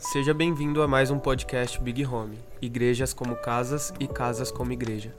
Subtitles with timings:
[0.00, 2.38] Seja bem-vindo a mais um podcast Big Home.
[2.62, 5.14] Igrejas como casas e casas como igreja.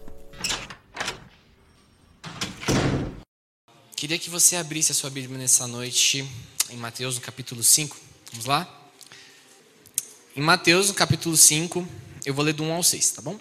[3.95, 6.27] Queria que você abrisse a sua Bíblia nessa noite
[6.71, 7.95] em Mateus, no capítulo 5.
[8.31, 8.67] Vamos lá?
[10.35, 11.87] Em Mateus, no capítulo 5,
[12.25, 13.39] eu vou ler do 1 ao 6, tá bom?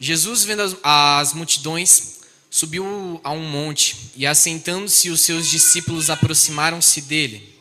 [0.00, 7.02] Jesus, vendo as, as multidões, subiu a um monte e, assentando-se, os seus discípulos aproximaram-se
[7.02, 7.55] dele.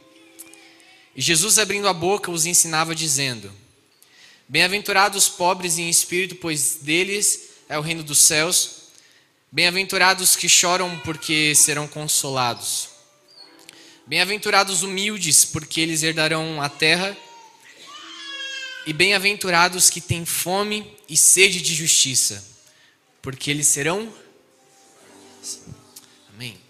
[1.15, 3.51] E Jesus, abrindo a boca, os ensinava, dizendo:
[4.47, 8.83] Bem-aventurados os pobres em espírito, pois deles é o reino dos céus.
[9.51, 12.89] Bem-aventurados que choram, porque serão consolados.
[14.05, 17.15] Bem-aventurados humildes, porque eles herdarão a terra.
[18.85, 22.45] E bem-aventurados que têm fome e sede de justiça,
[23.21, 24.13] porque eles serão.
[26.29, 26.64] Amém.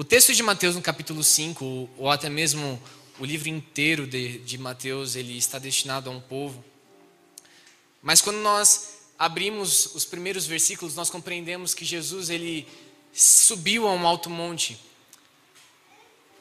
[0.00, 2.80] O texto de Mateus no capítulo 5, ou até mesmo
[3.18, 6.64] o livro inteiro de, de Mateus, ele está destinado a um povo.
[8.00, 12.64] Mas quando nós abrimos os primeiros versículos, nós compreendemos que Jesus ele
[13.12, 14.78] subiu a um alto monte.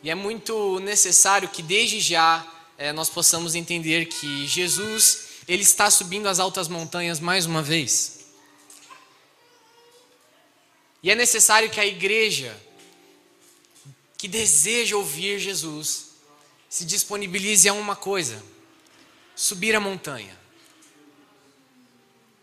[0.04, 2.46] E é muito necessário que desde já
[2.78, 8.28] é, nós possamos entender que Jesus ele está subindo as altas montanhas mais uma vez.
[11.02, 12.56] E é necessário que a igreja
[14.18, 16.08] que deseja ouvir Jesus
[16.70, 18.44] se disponibilize a uma coisa:
[19.36, 20.38] subir a montanha.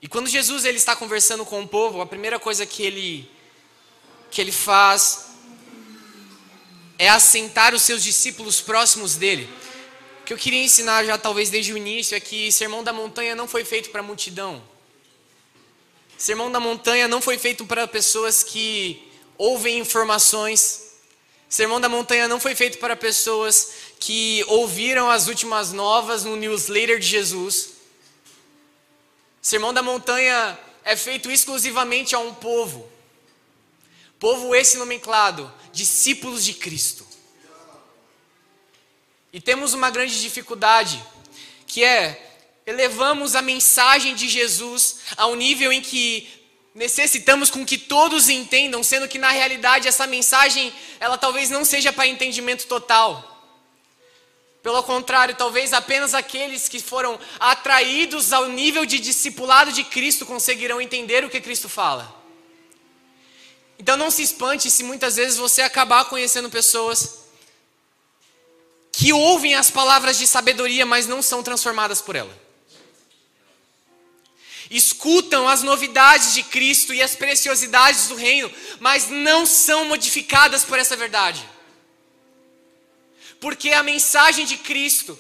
[0.01, 3.31] E quando Jesus ele está conversando com o povo, a primeira coisa que ele
[4.31, 5.27] que ele faz
[6.99, 9.49] é assentar os seus discípulos próximos dele.
[10.21, 13.35] O que eu queria ensinar já talvez desde o início é que Sermão da Montanha
[13.35, 14.63] não foi feito para a multidão.
[16.17, 20.84] Sermão da Montanha não foi feito para pessoas que ouvem informações
[21.55, 26.99] Sermão da Montanha não foi feito para pessoas que ouviram as últimas novas no newsletter
[26.99, 27.75] de Jesus.
[29.41, 32.91] Sermão da Montanha é feito exclusivamente a um povo.
[34.19, 37.07] Povo esse nomenclado, discípulos de Cristo.
[39.33, 41.01] E temos uma grande dificuldade,
[41.69, 46.44] que é elevamos a mensagem de Jesus ao nível em que
[46.75, 51.93] necessitamos com que todos entendam, sendo que na realidade essa mensagem, ela talvez não seja
[51.93, 53.31] para entendimento total.
[54.61, 60.81] Pelo contrário, talvez apenas aqueles que foram atraídos ao nível de discipulado de Cristo conseguirão
[60.81, 62.23] entender o que Cristo fala.
[63.79, 67.25] Então não se espante se muitas vezes você acabar conhecendo pessoas
[68.91, 72.44] que ouvem as palavras de sabedoria, mas não são transformadas por ela
[74.77, 80.79] escutam as novidades de Cristo e as preciosidades do reino, mas não são modificadas por
[80.79, 81.49] essa verdade.
[83.41, 85.17] Porque a mensagem de Cristo,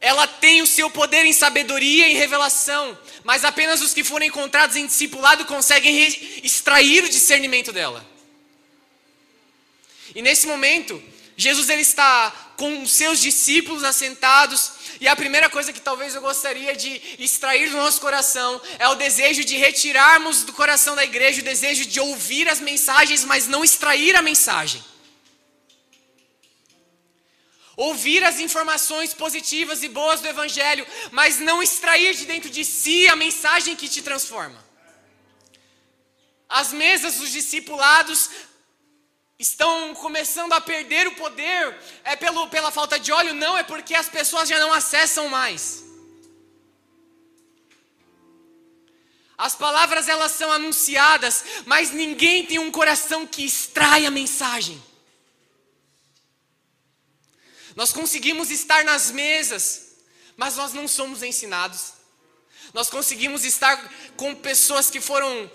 [0.00, 4.76] ela tem o seu poder em sabedoria e revelação, mas apenas os que forem encontrados
[4.76, 6.06] em discipulado conseguem
[6.44, 8.06] extrair o discernimento dela.
[10.14, 11.02] E nesse momento,
[11.36, 16.76] Jesus ele está com seus discípulos assentados, e a primeira coisa que talvez eu gostaria
[16.76, 21.44] de extrair do nosso coração é o desejo de retirarmos do coração da igreja o
[21.44, 24.82] desejo de ouvir as mensagens, mas não extrair a mensagem.
[27.76, 33.08] Ouvir as informações positivas e boas do Evangelho, mas não extrair de dentro de si
[33.08, 34.62] a mensagem que te transforma.
[36.48, 38.28] As mesas dos discipulados
[39.42, 43.34] estão começando a perder o poder, é pelo, pela falta de óleo?
[43.34, 45.84] Não, é porque as pessoas já não acessam mais.
[49.36, 54.80] As palavras elas são anunciadas, mas ninguém tem um coração que extrai a mensagem.
[57.74, 59.96] Nós conseguimos estar nas mesas,
[60.36, 61.94] mas nós não somos ensinados.
[62.72, 63.76] Nós conseguimos estar
[64.16, 65.50] com pessoas que foram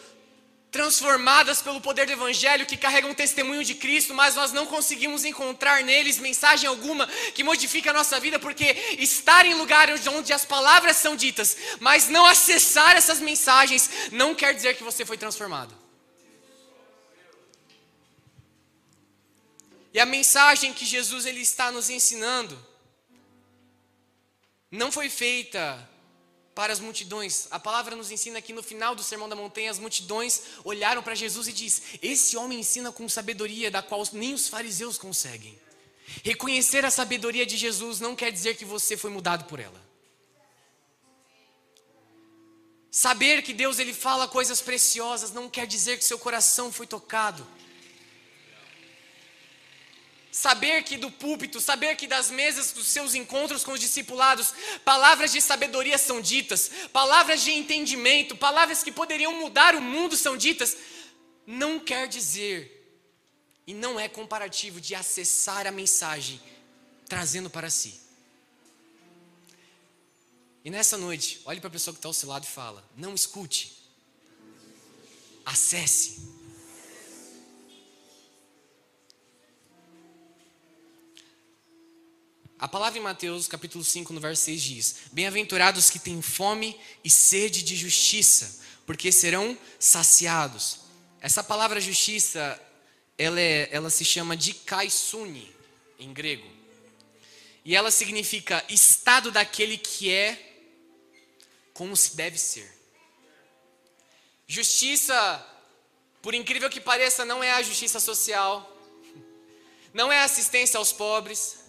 [0.71, 5.23] transformadas pelo poder do Evangelho, que carregam o testemunho de Cristo, mas nós não conseguimos
[5.23, 8.65] encontrar neles mensagem alguma que modifique a nossa vida, porque
[8.99, 14.53] estar em lugares onde as palavras são ditas, mas não acessar essas mensagens, não quer
[14.53, 15.73] dizer que você foi transformado.
[19.93, 22.57] E a mensagem que Jesus ele está nos ensinando
[24.69, 25.89] não foi feita
[26.57, 27.47] para as multidões.
[27.51, 31.13] A palavra nos ensina que no final do Sermão da Montanha, as multidões olharam para
[31.13, 35.55] Jesus e diz: Esse homem ensina com sabedoria da qual nem os fariseus conseguem.
[36.23, 39.79] Reconhecer a sabedoria de Jesus não quer dizer que você foi mudado por ela.
[42.89, 47.45] Saber que Deus ele fala coisas preciosas não quer dizer que seu coração foi tocado.
[50.31, 54.53] Saber que do púlpito, saber que das mesas dos seus encontros com os discipulados,
[54.85, 60.37] palavras de sabedoria são ditas, palavras de entendimento, palavras que poderiam mudar o mundo são
[60.37, 60.77] ditas,
[61.45, 62.73] não quer dizer
[63.65, 66.39] e não é comparativo de acessar a mensagem
[67.07, 67.99] trazendo para si.
[70.63, 73.15] E nessa noite, olhe para a pessoa que está ao seu lado e fala: não
[73.15, 73.75] escute,
[75.45, 76.36] acesse.
[82.59, 87.09] A palavra em Mateus, capítulo 5, no verso 6 diz: Bem-aventurados que têm fome e
[87.09, 90.79] sede de justiça, porque serão saciados.
[91.21, 92.59] Essa palavra justiça,
[93.15, 95.53] ela, é, ela se chama de kaisuni,
[95.99, 96.47] em grego.
[97.63, 100.55] E ela significa estado daquele que é
[101.73, 102.75] como se deve ser.
[104.47, 105.45] Justiça,
[106.23, 108.75] por incrível que pareça, não é a justiça social,
[109.93, 111.66] não é assistência aos pobres,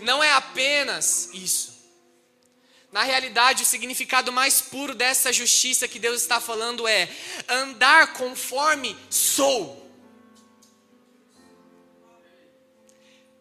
[0.00, 1.76] não é apenas isso.
[2.92, 7.08] Na realidade, o significado mais puro dessa justiça que Deus está falando é
[7.48, 9.86] andar conforme sou.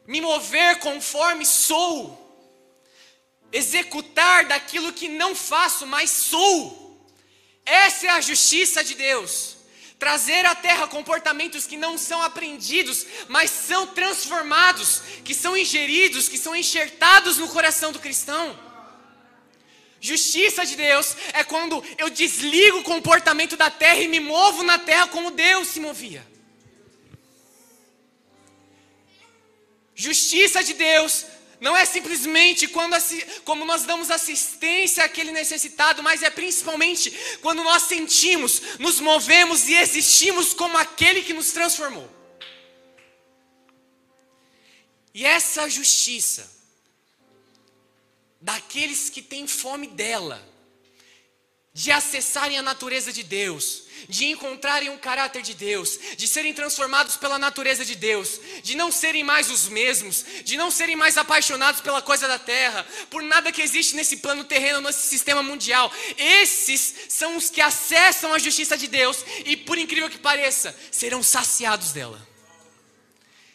[0.06, 2.22] Me mover conforme sou.
[3.52, 7.08] Executar daquilo que não faço, mas sou.
[7.66, 9.55] Essa é a justiça de Deus.
[9.98, 16.38] Trazer à terra comportamentos que não são aprendidos, mas são transformados, que são ingeridos, que
[16.38, 18.60] são enxertados no coração do cristão.
[20.02, 24.78] Justiça de Deus é quando eu desligo o comportamento da terra e me movo na
[24.78, 26.26] terra como Deus se movia.
[29.96, 31.26] Justiça de Deus
[31.60, 32.96] não é simplesmente quando
[33.44, 37.12] como nós damos assistência àquele necessitado, mas é principalmente
[37.42, 42.10] quando nós sentimos, nos movemos e existimos como aquele que nos transformou.
[45.14, 46.54] E essa justiça
[48.42, 50.46] daqueles que têm fome dela,
[51.74, 57.18] de acessarem a natureza de Deus, de encontrarem um caráter de Deus, de serem transformados
[57.18, 61.82] pela natureza de Deus, de não serem mais os mesmos, de não serem mais apaixonados
[61.82, 65.92] pela coisa da terra, por nada que existe nesse plano terreno, nesse sistema mundial.
[66.18, 71.22] Esses são os que acessam a justiça de Deus e, por incrível que pareça, serão
[71.22, 72.26] saciados dela.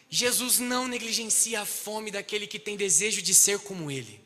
[0.09, 4.20] Jesus não negligencia a fome daquele que tem desejo de ser como Ele.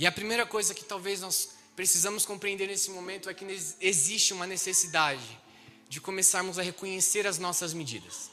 [0.00, 3.44] E a primeira coisa que talvez nós precisamos compreender nesse momento é que
[3.78, 5.38] existe uma necessidade
[5.90, 8.30] de começarmos a reconhecer as nossas medidas.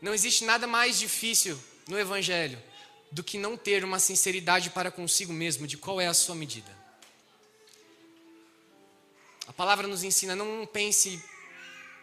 [0.00, 2.58] Não existe nada mais difícil no Evangelho
[3.12, 6.74] do que não ter uma sinceridade para consigo mesmo de qual é a sua medida.
[9.46, 11.22] A palavra nos ensina: não pense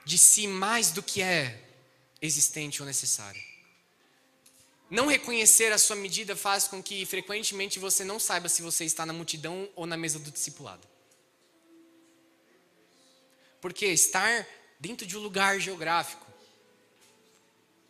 [0.05, 1.59] de si mais do que é
[2.21, 3.52] existente ou necessário.
[4.93, 9.07] Não reconhecer a sua medida faz com que frequentemente você não saiba se você está
[9.07, 10.87] na multidão ou na mesa do discipulado.
[13.59, 14.47] Porque estar
[14.79, 16.23] dentro de um lugar geográfico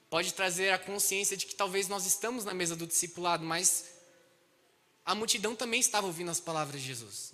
[0.09, 3.83] pode trazer a consciência de que talvez nós estamos na mesa do discipulado, mas
[5.05, 7.33] a multidão também estava ouvindo as palavras de Jesus.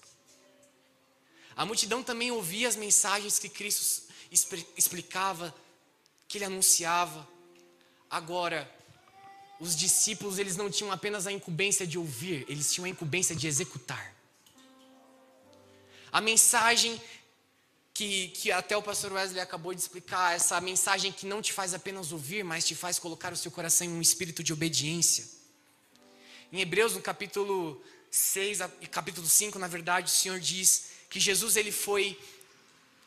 [1.56, 4.08] A multidão também ouvia as mensagens que Cristo
[4.76, 5.54] explicava,
[6.28, 7.28] que ele anunciava.
[8.10, 8.68] Agora,
[9.60, 13.48] os discípulos eles não tinham apenas a incumbência de ouvir, eles tinham a incumbência de
[13.48, 14.16] executar.
[16.12, 17.00] A mensagem
[17.94, 21.74] que, que até o pastor Wesley acabou de explicar, essa mensagem que não te faz
[21.74, 25.28] apenas ouvir, mas te faz colocar o seu coração em um espírito de obediência.
[26.52, 31.58] Em Hebreus, no capítulo 6 e capítulo 5, na verdade, o Senhor diz que Jesus
[31.58, 32.18] ele foi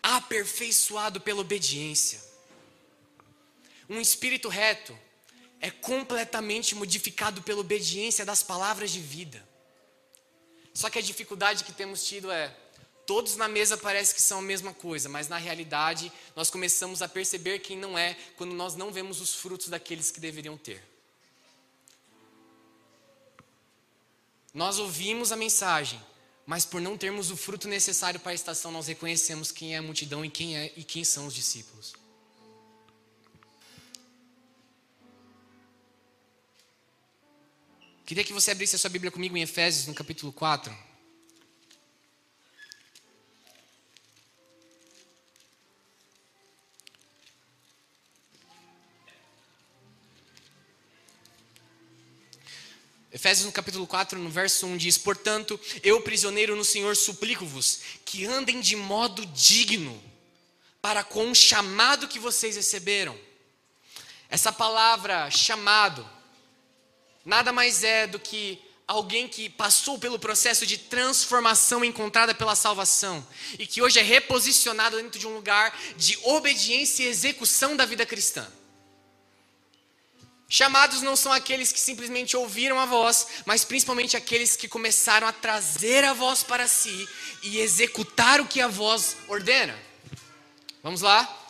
[0.03, 2.23] aperfeiçoado pela obediência.
[3.89, 4.97] Um espírito reto,
[5.63, 9.41] é completamente modificado pela obediência das palavras de vida.
[10.75, 12.55] Só que a dificuldade que temos tido é
[13.07, 17.09] todos na mesa parece que são a mesma coisa, mas na realidade nós começamos a
[17.09, 20.83] perceber quem não é quando nós não vemos os frutos daqueles que deveriam ter.
[24.53, 26.01] Nós ouvimos a mensagem,
[26.45, 29.83] mas por não termos o fruto necessário para a estação, nós reconhecemos quem é a
[29.83, 32.02] multidão e quem é e quem são os discípulos.
[38.05, 40.77] Queria que você abrisse a sua Bíblia comigo em Efésios, no capítulo 4.
[53.13, 58.25] Efésios no capítulo 4, no verso 1 diz: Portanto, eu, prisioneiro no Senhor, suplico-vos que
[58.25, 60.03] andem de modo digno
[60.81, 63.17] para com o chamado que vocês receberam.
[64.29, 66.05] Essa palavra chamado
[67.25, 73.27] nada mais é do que alguém que passou pelo processo de transformação encontrada pela salvação
[73.59, 78.05] e que hoje é reposicionado dentro de um lugar de obediência e execução da vida
[78.05, 78.47] cristã.
[80.49, 85.33] Chamados não são aqueles que simplesmente ouviram a voz, mas principalmente aqueles que começaram a
[85.33, 87.09] trazer a voz para si
[87.43, 89.79] e executar o que a voz ordena.
[90.83, 91.42] Vamos lá?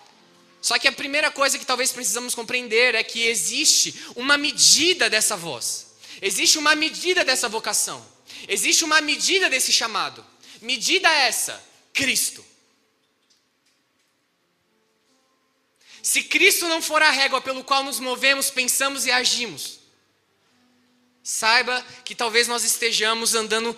[0.62, 5.37] Só que a primeira coisa que talvez precisamos compreender é que existe uma medida dessa
[5.37, 5.97] voz.
[6.23, 8.07] Existe uma medida dessa vocação.
[8.47, 10.25] Existe uma medida desse chamado.
[10.61, 11.61] Medida essa:
[11.92, 12.45] Cristo.
[16.00, 19.81] Se Cristo não for a régua pelo qual nos movemos, pensamos e agimos,
[21.23, 23.76] saiba que talvez nós estejamos andando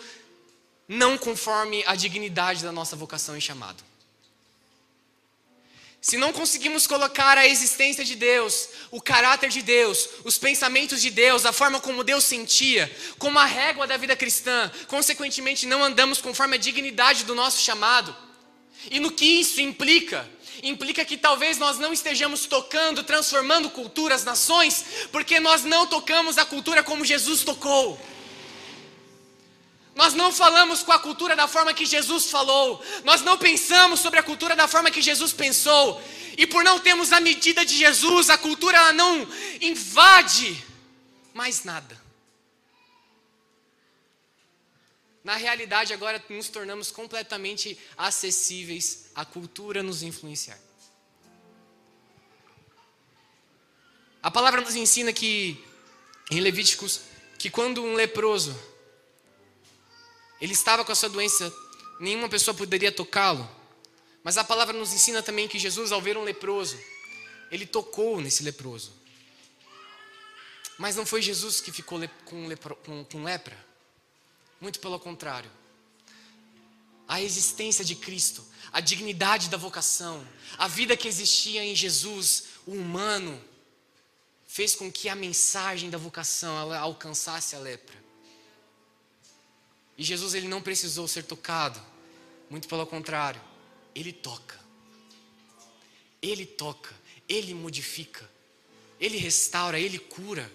[0.87, 3.83] não conforme a dignidade da nossa vocação e chamado.
[6.05, 11.09] Se não conseguimos colocar a existência de Deus, o caráter de Deus, os pensamentos de
[11.09, 16.21] Deus, a forma como Deus sentia, como a régua da vida cristã, consequentemente não andamos
[16.21, 18.15] conforme a dignidade do nosso chamado.
[18.91, 20.31] E no que isso implica?
[20.63, 26.45] implica que talvez nós não estejamos tocando, transformando culturas, nações, porque nós não tocamos a
[26.45, 27.99] cultura como Jesus tocou.
[29.95, 32.85] Nós não falamos com a cultura da forma que Jesus falou.
[33.05, 36.03] Nós não pensamos sobre a cultura da forma que Jesus pensou.
[36.37, 39.27] E por não termos a medida de Jesus, a cultura ela não
[39.61, 40.65] invade
[41.33, 42.03] mais nada.
[45.23, 50.59] Na realidade, agora nos tornamos completamente acessíveis à cultura nos influenciar.
[54.23, 55.63] A palavra nos ensina que,
[56.31, 57.03] em Levíticos,
[57.39, 58.59] que quando um leproso
[60.45, 61.51] ele estava com a sua doença,
[61.99, 63.49] nenhuma pessoa poderia tocá-lo.
[64.23, 66.79] Mas a palavra nos ensina também que Jesus, ao ver um leproso,
[67.51, 68.93] ele tocou nesse leproso.
[70.77, 73.57] Mas não foi Jesus que ficou com, lepro, com, com lepra.
[74.61, 75.51] Muito pelo contrário.
[77.09, 82.73] A existência de Cristo, a dignidade da vocação, a vida que existia em Jesus, o
[82.73, 83.43] humano,
[84.47, 88.04] fez com que a mensagem da vocação alcançasse a lepra.
[89.97, 91.81] E Jesus ele não precisou ser tocado,
[92.51, 93.41] muito pelo contrário,
[93.95, 94.59] ele toca.
[96.21, 96.95] Ele toca,
[97.29, 98.29] ele modifica,
[98.99, 100.51] ele restaura, ele cura.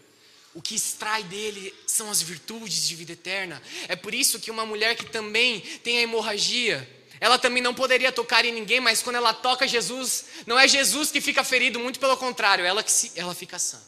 [0.53, 3.61] O que extrai dele são as virtudes de vida eterna.
[3.87, 6.87] É por isso que uma mulher que também tem a hemorragia,
[7.19, 11.11] ela também não poderia tocar em ninguém, mas quando ela toca Jesus, não é Jesus
[11.11, 13.79] que fica ferido, muito pelo contrário, ela que se, ela fica sã.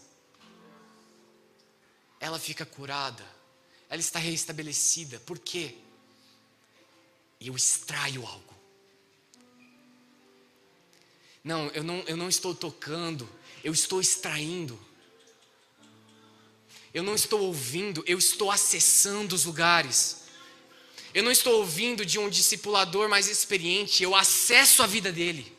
[2.20, 3.25] Ela fica curada.
[3.91, 5.19] Ela está reestabelecida.
[5.25, 5.75] Por quê?
[7.41, 8.55] Eu extraio algo.
[11.43, 13.29] Não, eu não, eu não estou tocando,
[13.62, 14.79] eu estou extraindo.
[16.93, 20.21] Eu não estou ouvindo, eu estou acessando os lugares.
[21.13, 25.51] Eu não estou ouvindo de um discipulador mais experiente, eu acesso a vida dele.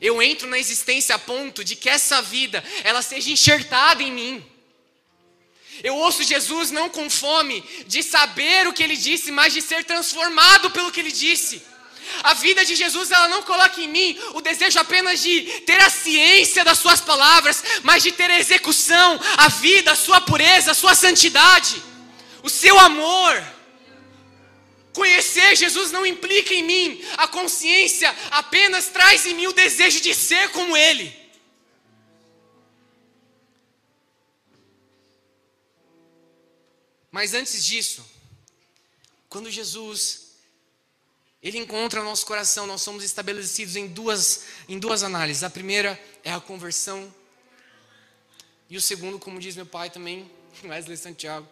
[0.00, 4.53] Eu entro na existência a ponto de que essa vida ela seja enxertada em mim.
[5.82, 9.84] Eu ouço Jesus não com fome de saber o que ele disse, mas de ser
[9.84, 11.62] transformado pelo que ele disse.
[12.22, 15.90] A vida de Jesus, ela não coloca em mim o desejo apenas de ter a
[15.90, 20.74] ciência das suas palavras, mas de ter a execução, a vida, a sua pureza, a
[20.74, 21.82] sua santidade,
[22.42, 23.42] o seu amor.
[24.92, 30.14] Conhecer Jesus não implica em mim a consciência, apenas traz em mim o desejo de
[30.14, 31.23] ser como Ele.
[37.14, 38.04] Mas antes disso,
[39.28, 40.32] quando Jesus
[41.40, 45.44] ele encontra no nosso coração, nós somos estabelecidos em duas, em duas análises.
[45.44, 47.14] A primeira é a conversão.
[48.68, 50.28] E o segundo, como diz meu pai também,
[50.64, 51.46] Wesley Santiago,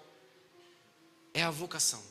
[1.32, 2.02] é a vocação.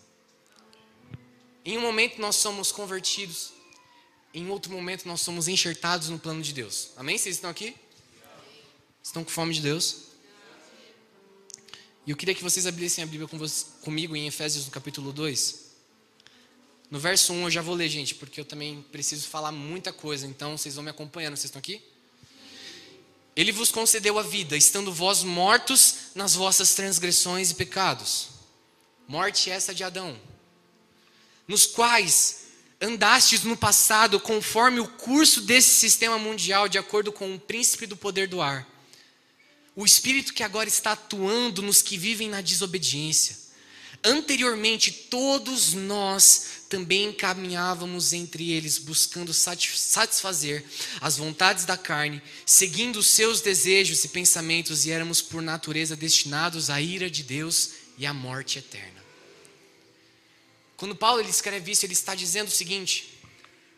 [1.65, 3.51] Em um momento nós somos convertidos,
[4.33, 6.91] em outro momento nós somos enxertados no plano de Deus.
[6.95, 7.17] Amém?
[7.17, 7.75] Vocês estão aqui?
[9.03, 10.10] Estão com fome de Deus?
[12.11, 13.39] Eu queria que vocês abrissem a Bíblia com
[13.79, 15.71] comigo em Efésios no capítulo 2.
[16.89, 20.27] No verso 1 eu já vou ler, gente, porque eu também preciso falar muita coisa,
[20.27, 21.37] então vocês vão me acompanhando.
[21.37, 21.81] Vocês estão aqui?
[23.33, 28.27] Ele vos concedeu a vida, estando vós mortos nas vossas transgressões e pecados.
[29.07, 30.19] Morte essa de Adão.
[31.47, 32.47] Nos quais
[32.81, 37.95] andastes no passado conforme o curso desse sistema mundial, de acordo com o príncipe do
[37.95, 38.67] poder do ar,
[39.75, 43.39] o espírito que agora está atuando nos que vivem na desobediência.
[44.03, 50.65] Anteriormente, todos nós também caminhávamos entre eles, buscando satisfazer
[50.99, 56.69] as vontades da carne, seguindo os seus desejos e pensamentos, e éramos por natureza destinados
[56.69, 59.01] à ira de Deus e à morte eterna.
[60.75, 63.19] Quando Paulo ele escreve isso, ele está dizendo o seguinte: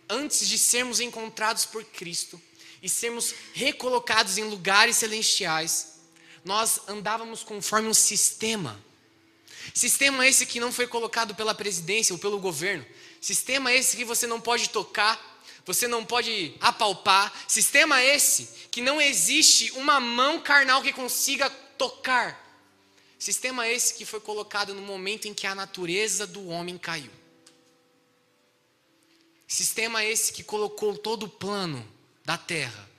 [0.07, 2.41] antes de sermos encontrados por Cristo
[2.83, 5.93] e sermos recolocados em lugares celestiais,
[6.43, 8.77] nós andávamos conforme um sistema.
[9.73, 12.85] Sistema esse que não foi colocado pela presidência ou pelo governo.
[13.21, 15.17] Sistema esse que você não pode tocar,
[15.65, 17.33] você não pode apalpar.
[17.47, 22.37] Sistema esse que não existe uma mão carnal que consiga tocar.
[23.17, 27.11] Sistema esse que foi colocado no momento em que a natureza do homem caiu.
[29.47, 31.87] Sistema esse que colocou todo o plano
[32.25, 32.89] da terra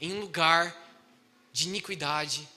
[0.00, 0.74] em um lugar
[1.52, 2.48] de iniquidade,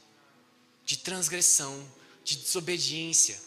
[0.86, 1.86] de transgressão,
[2.24, 3.39] de desobediência.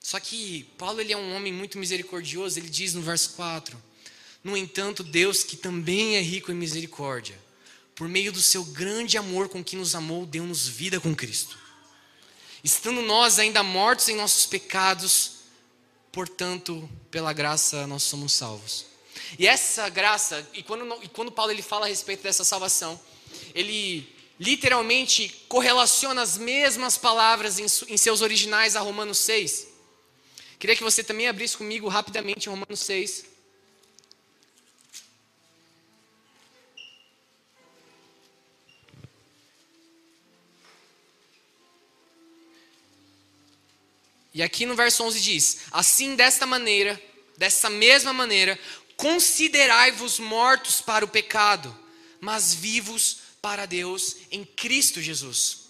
[0.00, 3.82] Só que Paulo ele é um homem muito misericordioso, ele diz no verso 4:
[4.42, 7.38] No entanto, Deus, que também é rico em misericórdia,
[7.94, 11.58] por meio do seu grande amor com que nos amou, deu-nos vida com Cristo.
[12.64, 15.32] Estando nós ainda mortos em nossos pecados,
[16.10, 18.86] portanto, pela graça nós somos salvos.
[19.36, 23.00] E essa graça, e quando, e quando Paulo ele fala a respeito dessa salvação,
[23.54, 24.08] ele
[24.38, 29.66] literalmente correlaciona as mesmas palavras em, em seus originais a Romanos 6.
[30.58, 33.26] Queria que você também abrisse comigo rapidamente Romanos 6.
[44.38, 47.00] E aqui no verso 11 diz: Assim, desta maneira,
[47.36, 48.56] dessa mesma maneira,
[48.98, 51.74] considerai-vos mortos para o pecado,
[52.20, 55.68] mas vivos para Deus em Cristo Jesus.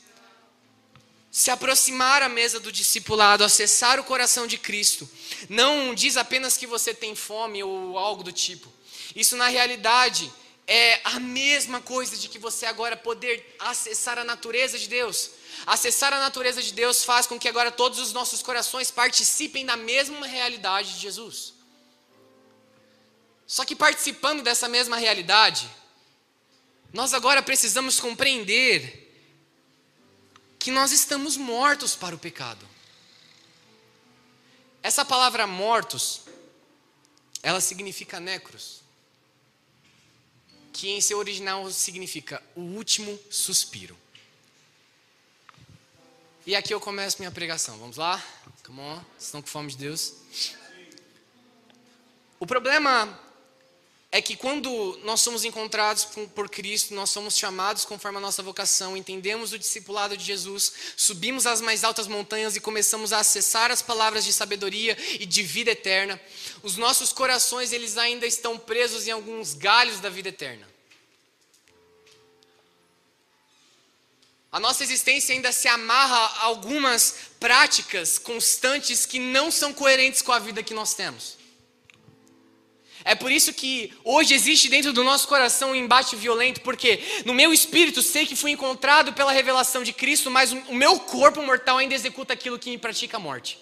[1.30, 5.08] Se aproximar à mesa do discipulado, acessar o coração de Cristo,
[5.49, 8.73] não diz apenas que você tem fome ou algo do tipo.
[9.14, 10.32] Isso, na realidade,
[10.66, 15.32] é a mesma coisa de que você agora poder acessar a natureza de Deus.
[15.67, 19.76] Acessar a natureza de Deus faz com que agora todos os nossos corações participem da
[19.76, 21.57] mesma realidade de Jesus.
[23.49, 25.71] Só que participando dessa mesma realidade,
[26.93, 29.06] nós agora precisamos compreender
[30.58, 32.69] que nós estamos mortos para o pecado.
[34.82, 36.23] Essa palavra mortos,
[37.43, 38.82] ela significa necros,
[40.71, 43.97] que em seu original significa o último suspiro.
[46.47, 47.78] E aqui eu começo minha pregação.
[47.78, 48.23] Vamos lá?
[48.65, 49.02] Come on.
[49.19, 50.15] Estão com fome de Deus?
[52.39, 53.27] O problema
[54.10, 58.97] é que quando nós somos encontrados por Cristo, nós somos chamados conforme a nossa vocação,
[58.97, 63.82] entendemos o discipulado de Jesus, subimos às mais altas montanhas e começamos a acessar as
[63.82, 66.18] palavras de sabedoria e de vida eterna.
[66.62, 70.66] Os nossos corações, eles ainda estão presos em alguns galhos da vida eterna.
[74.50, 80.32] A nossa existência ainda se amarra a algumas práticas constantes que não são coerentes com
[80.32, 81.37] a vida que nós temos.
[83.08, 87.32] É por isso que hoje existe dentro do nosso coração um embate violento, porque no
[87.32, 91.78] meu espírito sei que fui encontrado pela revelação de Cristo, mas o meu corpo mortal
[91.78, 93.58] ainda executa aquilo que me pratica a morte.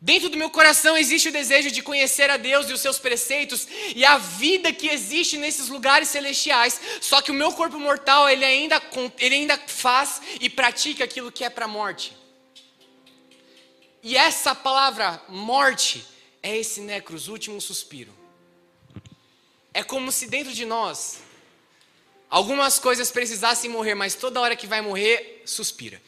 [0.00, 3.68] Dentro do meu coração existe o desejo de conhecer a Deus e os seus preceitos
[3.94, 6.80] e a vida que existe nesses lugares celestiais.
[7.02, 8.80] Só que o meu corpo mortal, ele ainda,
[9.18, 12.16] ele ainda faz e pratica aquilo que é para a morte.
[14.02, 16.13] E essa palavra morte
[16.44, 18.12] é esse necros, último suspiro.
[19.72, 21.20] É como se dentro de nós
[22.28, 26.02] algumas coisas precisassem morrer, mas toda hora que vai morrer, suspira.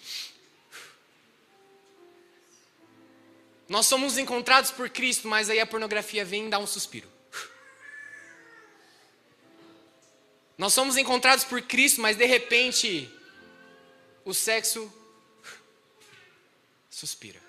[3.66, 7.10] Nós somos encontrados por Cristo, mas aí a pornografia vem e dá um suspiro.
[10.58, 13.10] Nós somos encontrados por Cristo, mas de repente
[14.22, 14.92] o sexo
[16.90, 17.45] suspira.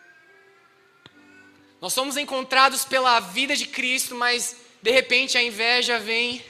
[1.80, 6.44] Nós somos encontrados pela vida de Cristo, mas de repente a inveja vem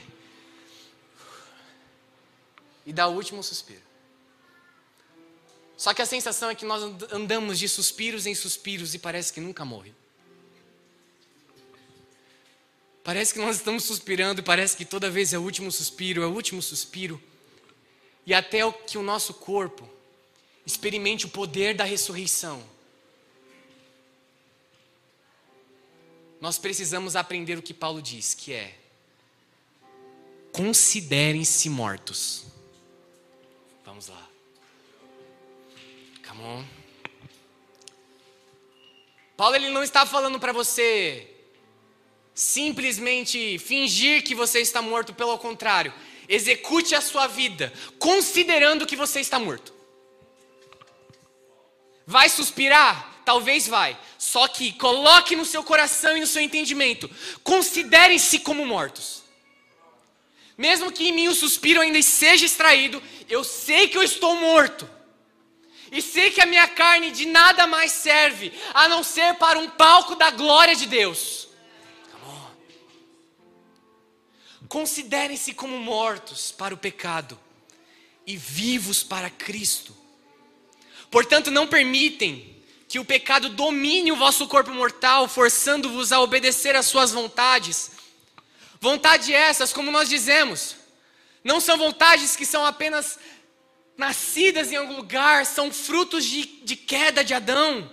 [2.86, 3.82] e dá o último suspiro.
[5.76, 9.40] Só que a sensação é que nós andamos de suspiros em suspiros e parece que
[9.40, 9.94] nunca morre.
[13.04, 16.26] Parece que nós estamos suspirando e parece que toda vez é o último suspiro, é
[16.26, 17.22] o último suspiro.
[18.26, 19.88] E até que o nosso corpo
[20.66, 22.62] experimente o poder da ressurreição.
[26.40, 28.74] Nós precisamos aprender o que Paulo diz, que é
[30.52, 32.44] considerem-se mortos.
[33.84, 34.28] Vamos lá.
[36.26, 36.64] Come on.
[39.36, 41.28] Paulo ele não está falando para você
[42.34, 45.92] simplesmente fingir que você está morto, pelo contrário,
[46.28, 49.72] execute a sua vida considerando que você está morto.
[52.06, 53.17] Vai suspirar?
[53.28, 53.94] Talvez vai.
[54.16, 57.10] Só que coloque no seu coração e no seu entendimento.
[57.44, 59.22] Considerem-se como mortos.
[60.56, 64.88] Mesmo que em mim o suspiro ainda seja extraído, eu sei que eu estou morto.
[65.92, 69.68] E sei que a minha carne de nada mais serve a não ser para um
[69.68, 71.48] palco da glória de Deus.
[74.70, 77.38] Considerem-se como mortos para o pecado
[78.26, 79.94] e vivos para Cristo.
[81.10, 82.56] Portanto, não permitem
[82.88, 87.92] que o pecado domine o vosso corpo mortal, forçando-vos a obedecer às suas vontades.
[88.80, 90.76] Vontade essas, como nós dizemos,
[91.44, 93.18] não são vontades que são apenas
[93.96, 97.92] nascidas em algum lugar, são frutos de, de queda de Adão.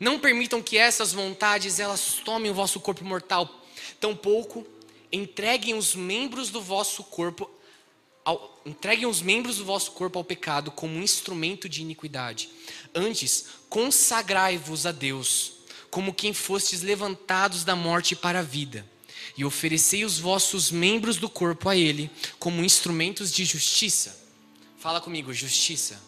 [0.00, 3.62] Não permitam que essas vontades elas tomem o vosso corpo mortal
[4.00, 4.66] Tampouco
[5.12, 7.48] entreguem os membros do vosso corpo
[8.64, 12.48] entreguem os membros do vosso corpo ao pecado como um instrumento de iniquidade.
[12.94, 15.52] Antes, consagrai-vos a Deus,
[15.90, 18.86] como quem fostes levantados da morte para a vida,
[19.36, 24.20] e oferecei os vossos membros do corpo a Ele como instrumentos de justiça.
[24.78, 26.00] Fala comigo, justiça.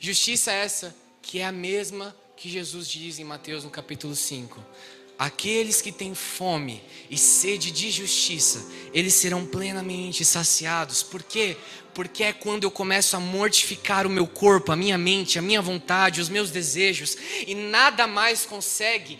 [0.00, 4.64] Justiça essa que é a mesma que Jesus diz em Mateus no capítulo 5.
[5.18, 11.02] Aqueles que têm fome e sede de justiça, eles serão plenamente saciados.
[11.02, 11.56] Por quê?
[11.92, 15.60] Porque é quando eu começo a mortificar o meu corpo, a minha mente, a minha
[15.60, 19.18] vontade, os meus desejos, e nada mais consegue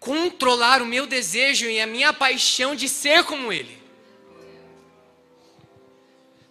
[0.00, 3.80] controlar o meu desejo e a minha paixão de ser como Ele.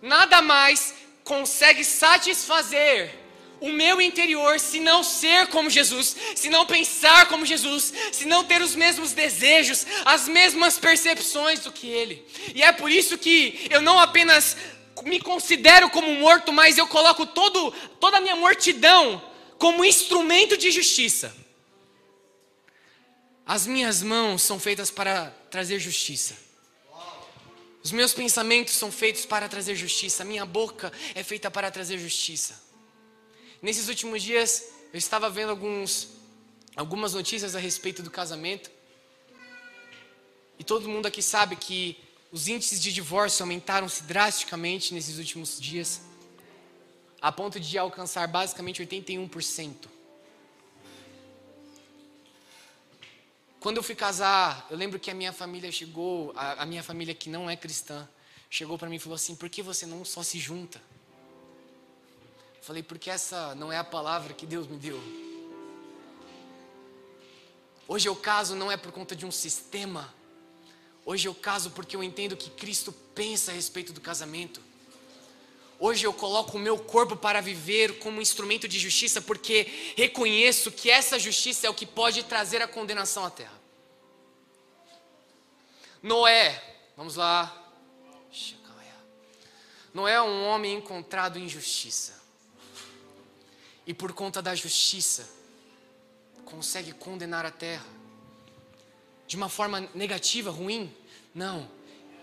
[0.01, 0.93] Nada mais
[1.25, 3.20] consegue satisfazer
[3.61, 8.43] o meu interior se não ser como Jesus, se não pensar como Jesus, se não
[8.43, 12.25] ter os mesmos desejos, as mesmas percepções do que Ele.
[12.55, 14.57] E é por isso que eu não apenas
[15.03, 19.23] me considero como morto, mas eu coloco todo, toda a minha mortidão
[19.59, 21.33] como instrumento de justiça.
[23.45, 26.35] As minhas mãos são feitas para trazer justiça.
[27.83, 30.23] Os meus pensamentos são feitos para trazer justiça.
[30.23, 32.70] A minha boca é feita para trazer justiça.
[33.61, 36.09] Nesses últimos dias, eu estava vendo alguns,
[36.75, 38.71] algumas notícias a respeito do casamento.
[40.57, 41.97] E todo mundo aqui sabe que
[42.31, 46.01] os índices de divórcio aumentaram-se drasticamente nesses últimos dias,
[47.21, 49.87] a ponto de alcançar basicamente 81%.
[53.59, 57.13] Quando eu fui casar, eu lembro que a minha família chegou, a, a minha família
[57.13, 58.09] que não é cristã,
[58.49, 60.81] chegou para mim e falou assim: por que você não só se junta?
[62.61, 65.01] Falei, porque essa não é a palavra que Deus me deu.
[67.87, 70.13] Hoje eu caso não é por conta de um sistema.
[71.03, 74.61] Hoje eu caso porque eu entendo que Cristo pensa a respeito do casamento.
[75.79, 80.91] Hoje eu coloco o meu corpo para viver como instrumento de justiça, porque reconheço que
[80.91, 83.59] essa justiça é o que pode trazer a condenação à terra.
[86.03, 86.63] Noé,
[86.95, 87.57] vamos lá.
[89.91, 92.20] Noé é um homem encontrado em justiça
[93.91, 95.27] e por conta da justiça
[96.45, 97.85] consegue condenar a terra
[99.27, 100.89] de uma forma negativa, ruim?
[101.35, 101.69] Não.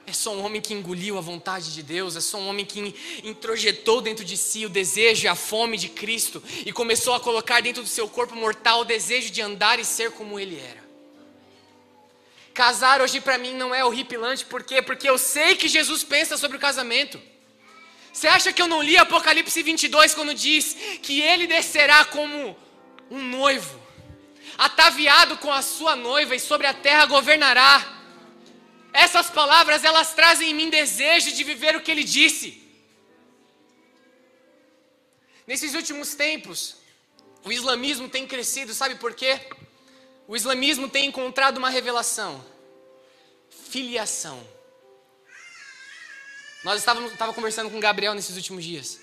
[0.07, 2.95] É só um homem que engoliu a vontade de Deus, é só um homem que
[3.23, 7.61] introjetou dentro de si o desejo e a fome de Cristo e começou a colocar
[7.61, 10.83] dentro do seu corpo mortal o desejo de andar e ser como ele era.
[12.55, 14.81] Casar hoje para mim não é horripilante, por quê?
[14.81, 17.21] Porque eu sei que Jesus pensa sobre o casamento.
[18.19, 22.59] Você acha que eu não li Apocalipse 22 quando diz que ele descerá como
[23.09, 23.81] um noivo,
[24.67, 27.97] ataviado com a sua noiva e sobre a terra governará?
[28.93, 32.61] Essas palavras elas trazem em mim desejo de viver o que ele disse.
[35.47, 36.75] Nesses últimos tempos,
[37.45, 39.39] o islamismo tem crescido, sabe por quê?
[40.27, 42.45] O islamismo tem encontrado uma revelação:
[43.71, 44.58] filiação.
[46.65, 49.01] Nós estávamos estava conversando com o Gabriel nesses últimos dias.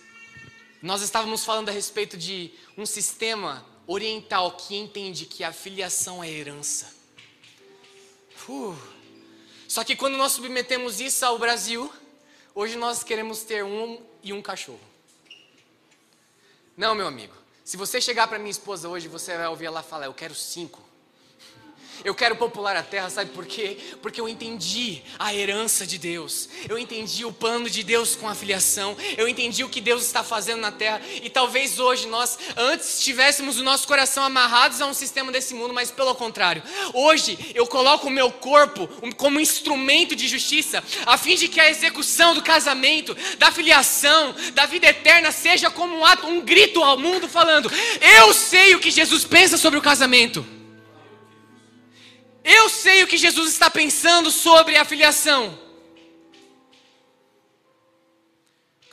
[0.82, 6.30] Nós estávamos falando a respeito de um sistema oriental que entende que a filiação é
[6.30, 6.94] herança.
[8.48, 8.76] Uh.
[9.68, 11.92] Só que quando nós submetemos isso ao Brasil,
[12.54, 14.80] hoje nós queremos ter um e um cachorro.
[16.78, 17.34] Não, meu amigo.
[17.64, 20.85] Se você chegar para minha esposa hoje, você vai ouvir ela falar: Eu quero cinco.
[22.04, 23.78] Eu quero popular a terra, sabe por quê?
[24.02, 26.50] Porque eu entendi a herança de Deus.
[26.68, 28.96] Eu entendi o plano de Deus com a filiação.
[29.18, 31.02] Eu entendi o que Deus está fazendo na terra.
[31.24, 35.74] E talvez hoje nós antes tivéssemos o nosso coração amarrados a um sistema desse mundo,
[35.74, 36.62] mas pelo contrário.
[36.94, 41.70] Hoje eu coloco o meu corpo como instrumento de justiça, a fim de que a
[41.70, 46.98] execução do casamento, da filiação, da vida eterna seja como um ato, um grito ao
[46.98, 50.46] mundo falando: "Eu sei o que Jesus pensa sobre o casamento".
[52.48, 55.58] Eu sei o que Jesus está pensando sobre a filiação.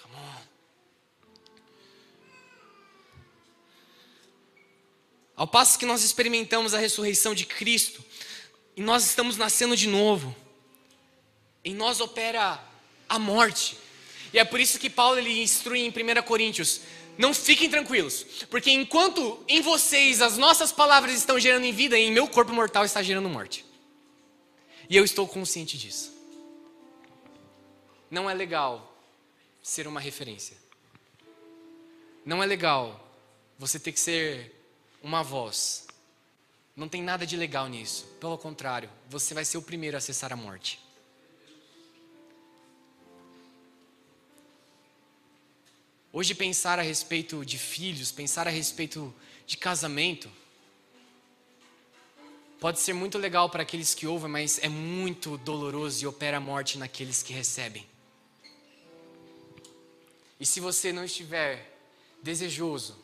[0.01, 0.41] Come on.
[5.37, 8.03] Ao passo que nós experimentamos a ressurreição de Cristo,
[8.75, 10.35] e nós estamos nascendo de novo,
[11.63, 12.59] em nós opera
[13.07, 13.77] a morte.
[14.33, 16.81] E é por isso que Paulo ele instrui em 1 Coríntios:
[17.19, 22.11] não fiquem tranquilos, porque enquanto em vocês as nossas palavras estão gerando em vida, em
[22.11, 23.65] meu corpo mortal está gerando morte.
[24.89, 26.13] E eu estou consciente disso.
[28.11, 28.95] Não é legal
[29.63, 30.57] ser uma referência.
[32.25, 33.09] Não é legal
[33.59, 34.55] você ter que ser
[35.03, 35.87] uma voz.
[36.77, 38.07] Não tem nada de legal nisso.
[38.21, 40.81] Pelo contrário, você vai ser o primeiro a acessar a morte.
[46.13, 49.15] Hoje, pensar a respeito de filhos, pensar a respeito
[49.47, 50.31] de casamento,
[52.61, 56.41] pode ser muito legal para aqueles que ouvem, mas é muito doloroso e opera a
[56.41, 57.87] morte naqueles que recebem.
[60.39, 61.79] E se você não estiver
[62.23, 62.95] desejoso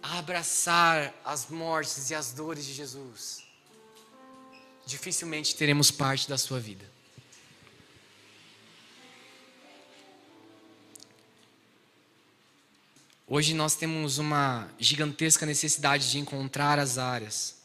[0.00, 3.42] a abraçar as mortes e as dores de Jesus,
[4.86, 6.93] dificilmente teremos parte da sua vida.
[13.26, 17.56] Hoje nós temos uma gigantesca necessidade de encontrar as áreas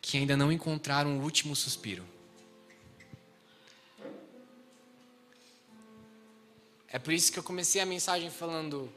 [0.00, 2.02] que ainda não encontraram o último suspiro.
[6.88, 8.90] É por isso que eu comecei a mensagem falando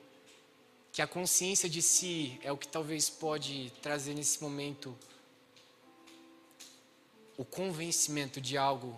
[0.94, 4.98] que a consciência de si é o que talvez pode trazer nesse momento
[7.36, 8.98] o convencimento de algo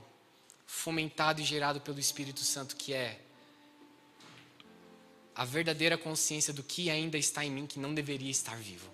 [0.67, 3.19] fomentado e gerado pelo Espírito Santo que é
[5.39, 8.93] a verdadeira consciência do que ainda está em mim que não deveria estar vivo.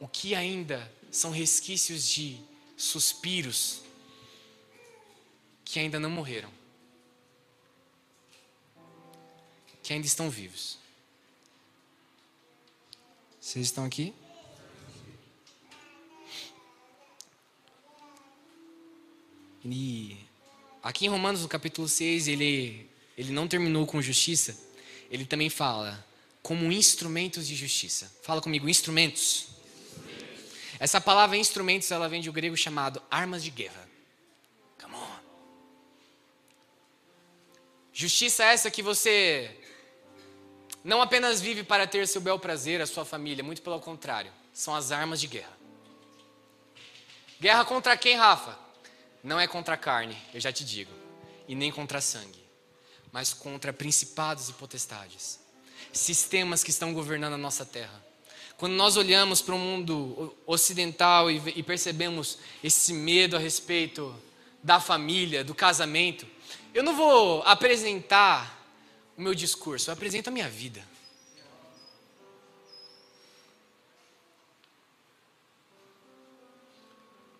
[0.00, 2.40] O que ainda são resquícios de
[2.76, 3.82] suspiros
[5.64, 6.52] que ainda não morreram,
[9.82, 10.78] que ainda estão vivos.
[13.40, 14.14] Vocês estão aqui?
[19.64, 20.16] E
[20.80, 22.87] aqui em Romanos, no capítulo 6, ele
[23.18, 24.56] ele não terminou com justiça,
[25.10, 26.06] ele também fala
[26.40, 28.10] como instrumentos de justiça.
[28.22, 29.48] Fala comigo, instrumentos.
[30.78, 33.88] Essa palavra instrumentos, ela vem de um grego chamado armas de guerra.
[34.80, 35.18] Come on.
[37.92, 39.50] Justiça é essa que você
[40.84, 44.76] não apenas vive para ter seu bel prazer, a sua família, muito pelo contrário, são
[44.76, 45.58] as armas de guerra.
[47.40, 48.56] Guerra contra quem, Rafa?
[49.24, 50.92] Não é contra a carne, eu já te digo,
[51.48, 52.47] e nem contra sangue
[53.12, 55.38] mas contra principados e potestades,
[55.92, 58.04] sistemas que estão governando a nossa terra.
[58.56, 64.14] Quando nós olhamos para o mundo ocidental e percebemos esse medo a respeito
[64.62, 66.26] da família, do casamento,
[66.74, 68.58] eu não vou apresentar
[69.16, 70.84] o meu discurso, eu apresento a minha vida.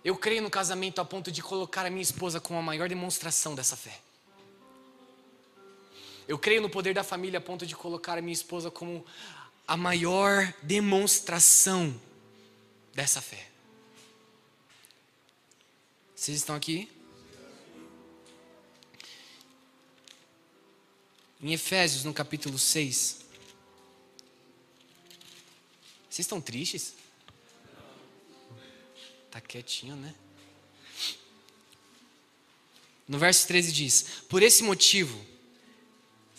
[0.04, 3.54] Eu creio no casamento a ponto de colocar a minha esposa como a maior demonstração
[3.54, 4.00] dessa fé.
[6.28, 9.04] Eu creio no poder da família a ponto de colocar a minha esposa como
[9.66, 11.98] a maior demonstração
[12.94, 13.48] dessa fé.
[16.14, 16.86] Vocês estão aqui?
[21.40, 23.24] Em Efésios, no capítulo 6.
[26.10, 26.92] Vocês estão tristes?
[29.30, 30.14] Tá quietinho, né?
[33.06, 35.37] No verso 13 diz: Por esse motivo,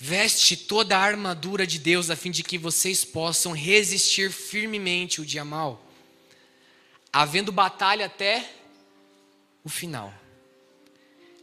[0.01, 5.25] Veste toda a armadura de Deus a fim de que vocês possam resistir firmemente o
[5.25, 5.85] dia mal,
[7.12, 8.49] havendo batalha até
[9.62, 10.13] o final.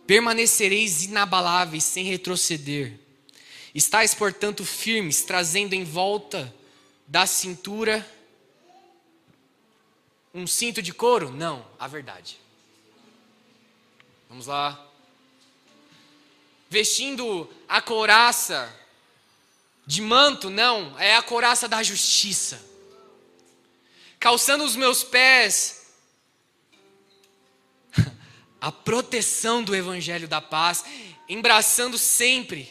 [0.07, 2.99] Permanecereis inabaláveis sem retroceder.
[3.75, 6.51] Estais, portanto, firmes, trazendo em volta
[7.07, 8.11] da cintura
[10.33, 11.31] um cinto de couro?
[11.31, 12.39] Não, a verdade.
[14.31, 14.83] Vamos lá
[16.77, 18.71] vestindo a couraça
[19.87, 22.63] de manto, não, é a couraça da justiça.
[24.21, 25.87] calçando os meus pés
[28.61, 30.85] a proteção do evangelho da paz,
[31.27, 32.71] embraçando sempre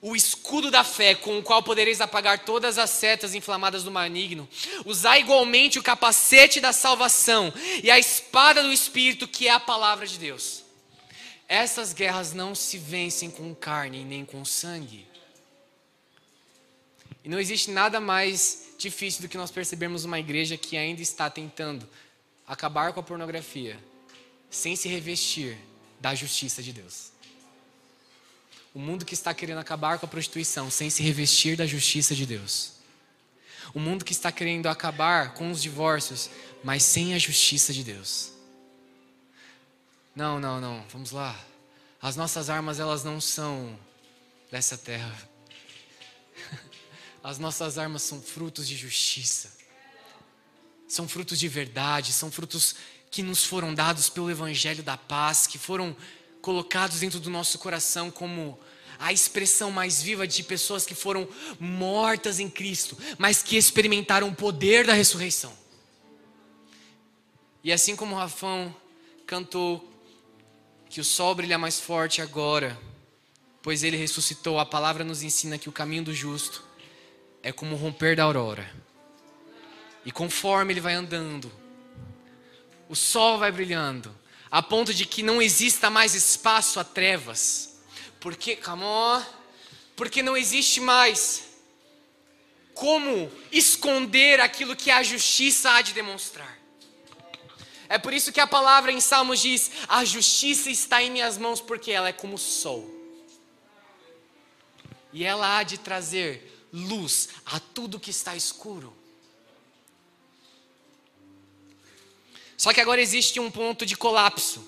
[0.00, 4.48] o escudo da fé, com o qual podereis apagar todas as setas inflamadas do maligno.
[4.84, 7.52] Usar igualmente o capacete da salvação
[7.82, 10.63] e a espada do Espírito, que é a palavra de Deus.
[11.54, 15.06] Essas guerras não se vencem com carne nem com sangue.
[17.22, 21.30] E não existe nada mais difícil do que nós percebermos uma igreja que ainda está
[21.30, 21.88] tentando
[22.44, 23.78] acabar com a pornografia
[24.50, 25.56] sem se revestir
[26.00, 27.12] da justiça de Deus.
[28.74, 32.26] O mundo que está querendo acabar com a prostituição sem se revestir da justiça de
[32.26, 32.72] Deus.
[33.72, 36.28] O mundo que está querendo acabar com os divórcios,
[36.64, 38.33] mas sem a justiça de Deus.
[40.14, 41.36] Não, não, não, vamos lá.
[42.00, 43.76] As nossas armas, elas não são
[44.50, 45.28] dessa terra.
[47.22, 49.52] As nossas armas são frutos de justiça.
[50.86, 52.76] São frutos de verdade, são frutos
[53.10, 55.96] que nos foram dados pelo Evangelho da paz, que foram
[56.40, 58.58] colocados dentro do nosso coração como
[58.98, 64.34] a expressão mais viva de pessoas que foram mortas em Cristo, mas que experimentaram o
[64.34, 65.52] poder da ressurreição.
[67.64, 68.74] E assim como o Rafão
[69.26, 69.93] cantou
[70.94, 72.78] que o sol brilha mais forte agora,
[73.60, 76.62] pois ele ressuscitou, a palavra nos ensina que o caminho do justo
[77.42, 78.72] é como o romper da aurora.
[80.04, 81.50] E conforme ele vai andando,
[82.88, 84.16] o sol vai brilhando,
[84.48, 87.76] a ponto de que não exista mais espaço a trevas.
[88.20, 89.20] Porque, come on,
[89.96, 91.42] porque não existe mais
[92.72, 96.63] como esconder aquilo que a justiça há de demonstrar.
[97.94, 101.60] É por isso que a palavra em Salmos diz: A justiça está em minhas mãos,
[101.60, 102.90] porque ela é como o sol.
[105.12, 108.92] E ela há de trazer luz a tudo que está escuro.
[112.56, 114.66] Só que agora existe um ponto de colapso.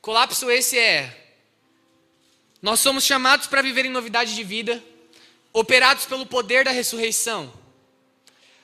[0.00, 1.36] Colapso esse é:
[2.62, 4.82] nós somos chamados para viver em novidade de vida,
[5.52, 7.52] operados pelo poder da ressurreição,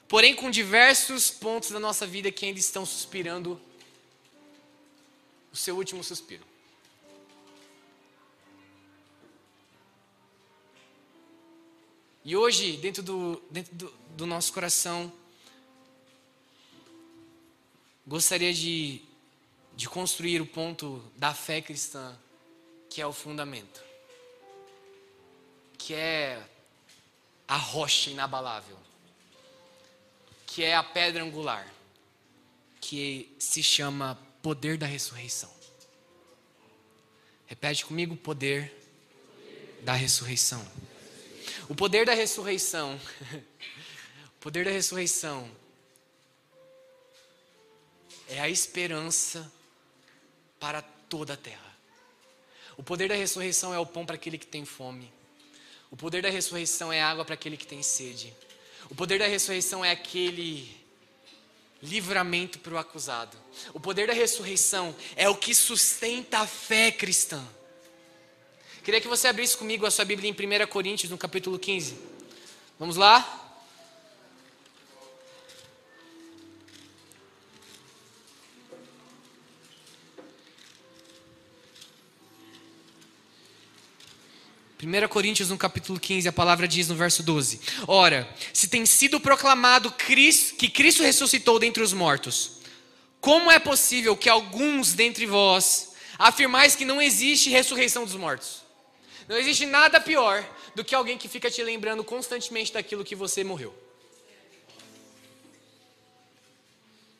[0.08, 3.60] porém com diversos pontos da nossa vida que ainda estão suspirando
[5.52, 6.44] o seu último suspiro.
[12.24, 15.12] E hoje, dentro do, dentro do, do nosso coração,
[18.06, 19.02] gostaria de,
[19.76, 22.18] de construir o ponto da fé cristã,
[22.88, 23.82] que é o fundamento,
[25.76, 26.42] que é
[27.46, 28.77] a rocha inabalável,
[30.58, 31.72] que é a pedra angular,
[32.80, 35.48] que se chama poder da ressurreição.
[37.46, 38.74] Repete comigo: poder
[39.82, 40.68] da ressurreição.
[41.68, 43.00] O poder da ressurreição.
[44.34, 45.48] o poder da ressurreição
[48.28, 49.52] é a esperança
[50.58, 51.72] para toda a terra.
[52.76, 55.12] O poder da ressurreição é o pão para aquele que tem fome.
[55.88, 58.34] O poder da ressurreição é água para aquele que tem sede.
[58.90, 60.76] O poder da ressurreição é aquele
[61.82, 63.36] livramento para o acusado.
[63.72, 67.44] O poder da ressurreição é o que sustenta a fé cristã.
[68.82, 71.96] Queria que você abrisse comigo a sua Bíblia em 1 Coríntios, no capítulo 15.
[72.78, 73.47] Vamos lá?
[84.80, 89.18] 1 Coríntios, no capítulo 15, a palavra diz no verso 12: Ora, se tem sido
[89.18, 92.58] proclamado que Cristo ressuscitou dentre os mortos,
[93.20, 98.62] como é possível que alguns dentre vós afirmais que não existe ressurreição dos mortos?
[99.26, 103.42] Não existe nada pior do que alguém que fica te lembrando constantemente daquilo que você
[103.42, 103.74] morreu.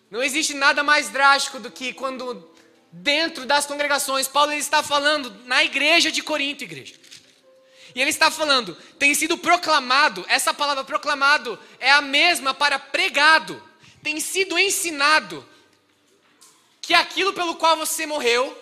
[0.08, 2.48] Não existe nada mais drástico do que quando
[2.92, 6.94] dentro das congregações, Paulo está falando na igreja de Corinto, igreja.
[7.94, 13.62] E ele está falando, tem sido proclamado, essa palavra proclamado é a mesma para pregado,
[14.02, 15.46] tem sido ensinado
[16.80, 18.56] que aquilo pelo qual você morreu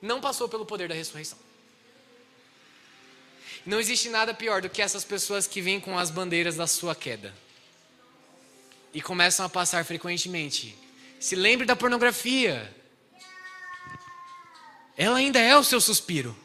[0.00, 1.38] não passou pelo poder da ressurreição.
[3.66, 6.94] Não existe nada pior do que essas pessoas que vêm com as bandeiras da sua
[6.94, 7.34] queda
[8.92, 10.76] e começam a passar frequentemente.
[11.18, 12.74] Se lembre da pornografia.
[14.96, 16.36] Ela ainda é o seu suspiro.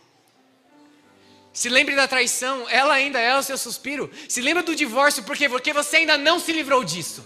[1.56, 4.12] Se lembre da traição, ela ainda é o seu suspiro.
[4.28, 5.48] Se lembra do divórcio, por quê?
[5.48, 7.26] Porque você ainda não se livrou disso.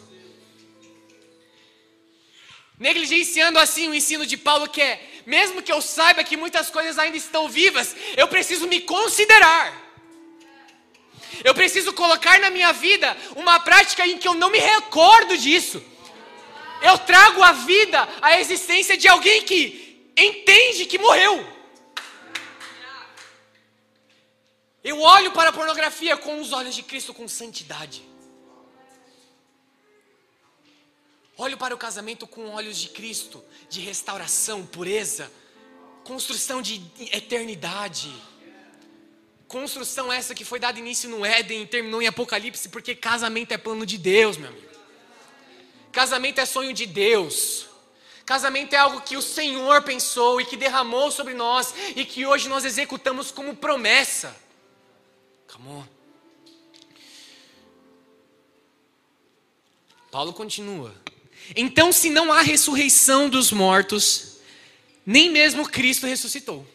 [2.78, 7.00] Negligenciando assim o ensino de Paulo, que é: mesmo que eu saiba que muitas coisas
[7.00, 9.74] ainda estão vivas, eu preciso me considerar.
[11.44, 15.84] Eu preciso colocar na minha vida uma prática em que eu não me recordo disso.
[16.84, 21.59] Eu trago à vida a existência de alguém que entende que morreu.
[24.90, 28.02] Eu olho para a pornografia com os olhos de Cristo com santidade.
[31.38, 35.32] Olho para o casamento com olhos de Cristo, de restauração, pureza,
[36.04, 36.82] construção de
[37.12, 38.12] eternidade.
[39.48, 43.60] Construção essa que foi dada início no Éden e terminou em Apocalipse, porque casamento é
[43.60, 44.70] plano de Deus, meu amigo.
[45.92, 47.68] Casamento é sonho de Deus.
[48.26, 52.50] Casamento é algo que o Senhor pensou e que derramou sobre nós e que hoje
[52.50, 54.49] nós executamos como promessa.
[55.52, 55.88] Come on.
[60.12, 60.94] Paulo continua.
[61.56, 64.38] Então, se não há ressurreição dos mortos,
[65.06, 66.68] nem mesmo Cristo ressuscitou.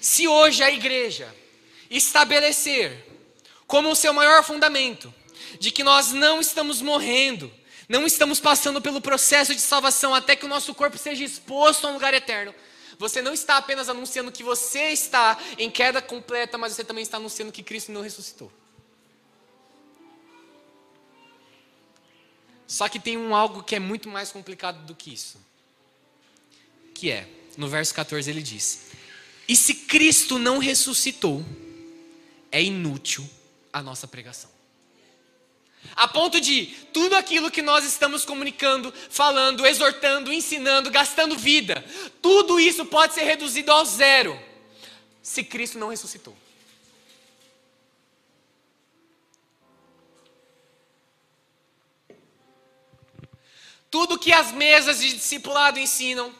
[0.00, 1.34] Se hoje a igreja
[1.90, 3.04] estabelecer
[3.66, 5.12] como o seu maior fundamento
[5.58, 7.52] de que nós não estamos morrendo,
[7.88, 11.90] não estamos passando pelo processo de salvação até que o nosso corpo seja exposto a
[11.90, 12.54] um lugar eterno,
[12.98, 17.16] você não está apenas anunciando que você está em queda completa, mas você também está
[17.16, 18.50] anunciando que Cristo não ressuscitou.
[22.66, 25.40] Só que tem um algo que é muito mais complicado do que isso.
[26.92, 28.88] Que é, no verso 14 ele diz:
[29.46, 31.42] E se Cristo não ressuscitou,
[32.50, 33.28] é inútil
[33.72, 34.57] a nossa pregação.
[35.96, 41.84] A ponto de tudo aquilo que nós estamos comunicando, falando, exortando, ensinando, gastando vida,
[42.22, 44.48] tudo isso pode ser reduzido ao zero
[45.28, 46.34] se Cristo não ressuscitou.
[53.90, 56.34] Tudo que as mesas de discipulado ensinam,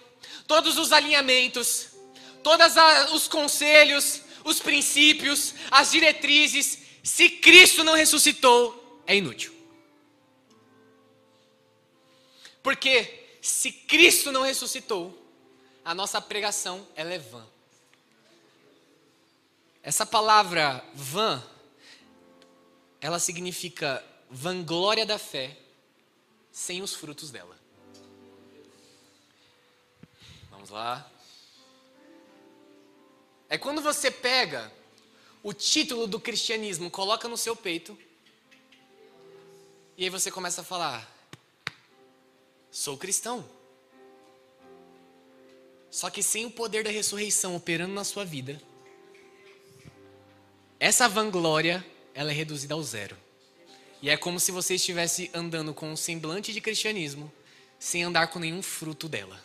[0.47, 1.89] todos os alinhamentos,
[2.43, 2.75] todos
[3.13, 8.78] os conselhos, os princípios, as diretrizes, se Cristo não ressuscitou,
[9.09, 9.53] é inútil.
[12.63, 15.19] Porque se Cristo não ressuscitou,
[15.83, 17.45] a nossa pregação ela é vã.
[19.83, 21.43] Essa palavra vã,
[23.01, 25.57] ela significa vanglória da fé
[26.53, 27.59] sem os frutos dela.
[30.51, 31.11] Vamos lá.
[33.49, 34.71] É quando você pega
[35.43, 37.97] o título do cristianismo, coloca no seu peito,
[39.99, 41.13] e aí você começa a falar:
[42.71, 43.45] sou cristão.
[45.91, 48.61] Só que sem o poder da ressurreição operando na sua vida,
[50.79, 51.85] essa vanglória,
[52.15, 53.17] ela é reduzida ao zero.
[54.01, 57.33] E é como se você estivesse andando com um semblante de cristianismo,
[57.81, 59.43] sem andar com nenhum fruto dela.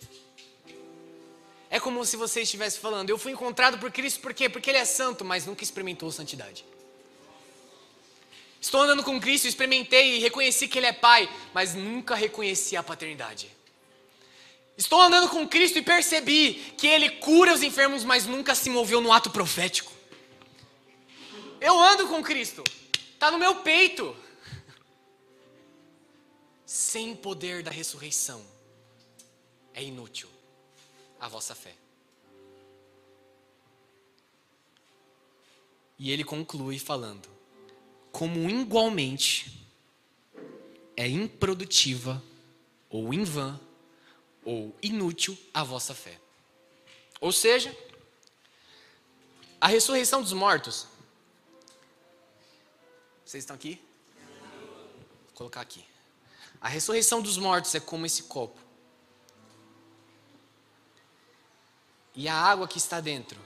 [1.71, 4.47] É como se você estivesse falando: Eu fui encontrado por Cristo por quê?
[4.47, 6.63] Porque Ele é santo, mas nunca experimentou santidade.
[8.63, 12.81] Estou andando com Cristo, experimentei e reconheci que Ele é Pai, mas nunca reconheci a
[12.81, 13.51] paternidade.
[14.77, 19.01] Estou andando com Cristo e percebi que Ele cura os enfermos, mas nunca se moveu
[19.01, 19.91] no ato profético.
[21.59, 22.63] Eu ando com Cristo,
[23.13, 24.15] está no meu peito
[26.65, 28.41] sem poder da ressurreição,
[29.73, 30.29] é inútil
[31.19, 31.75] a vossa fé.
[35.99, 37.32] E ele conclui falando:
[38.13, 39.67] como igualmente
[40.95, 42.23] é improdutiva,
[42.87, 43.59] ou em vão,
[44.45, 46.21] ou inútil a vossa fé.
[47.19, 47.75] Ou seja,
[49.59, 50.87] a ressurreição dos mortos.
[53.25, 53.81] Vocês estão aqui?
[55.29, 55.83] Vou colocar aqui.
[56.61, 58.61] A ressurreição dos mortos é como esse copo.
[62.13, 63.41] E a água que está dentro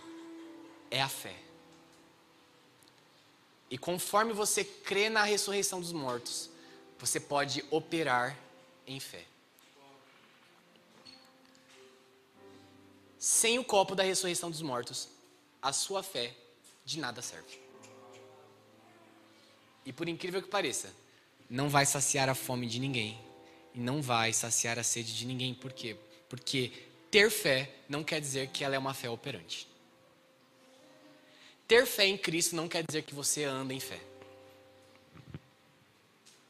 [0.92, 1.47] é a fé.
[3.70, 6.50] E conforme você crê na ressurreição dos mortos,
[6.98, 8.38] você pode operar
[8.86, 9.26] em fé.
[13.20, 15.10] Sem o copo da ressurreição dos mortos,
[15.62, 16.34] a sua fé
[16.86, 17.60] de nada serve.
[19.86, 20.94] E por incrível que pareça,
[21.50, 23.20] não vai saciar a fome de ninguém
[23.74, 25.54] e não vai saciar a sede de ninguém.
[25.54, 25.98] Por quê?
[26.30, 26.72] Porque
[27.10, 29.68] ter fé não quer dizer que ela é uma fé operante.
[31.68, 34.00] Ter fé em Cristo não quer dizer que você anda em fé.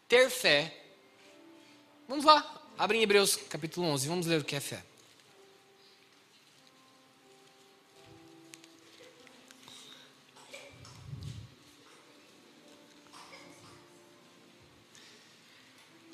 [0.07, 0.86] Ter fé.
[2.07, 4.84] Vamos lá, abre em Hebreus capítulo 11, vamos ler o que é fé.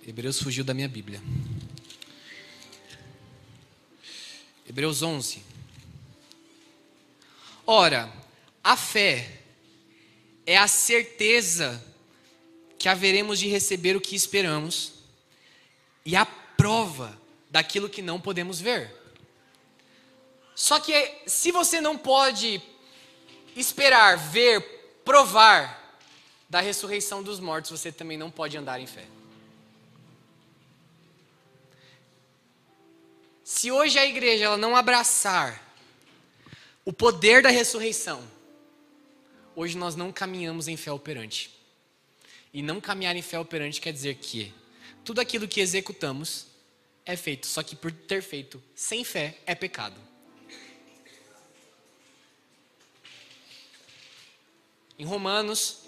[0.05, 1.21] Hebreus fugiu da minha Bíblia.
[4.67, 5.43] Hebreus 11.
[7.65, 8.11] Ora,
[8.63, 9.29] a fé
[10.45, 11.83] é a certeza
[12.79, 14.93] que haveremos de receber o que esperamos
[16.05, 18.93] e a prova daquilo que não podemos ver.
[20.55, 20.93] Só que
[21.25, 22.61] se você não pode
[23.55, 24.61] esperar, ver,
[25.03, 25.99] provar
[26.49, 29.05] da ressurreição dos mortos, você também não pode andar em fé.
[33.43, 35.61] Se hoje a igreja ela não abraçar
[36.85, 38.32] o poder da ressurreição,
[39.55, 41.49] hoje nós não caminhamos em fé operante.
[42.53, 44.53] E não caminhar em fé operante quer dizer que
[45.03, 46.47] tudo aquilo que executamos
[47.05, 49.99] é feito, só que por ter feito sem fé é pecado.
[54.97, 55.79] Em Romanos,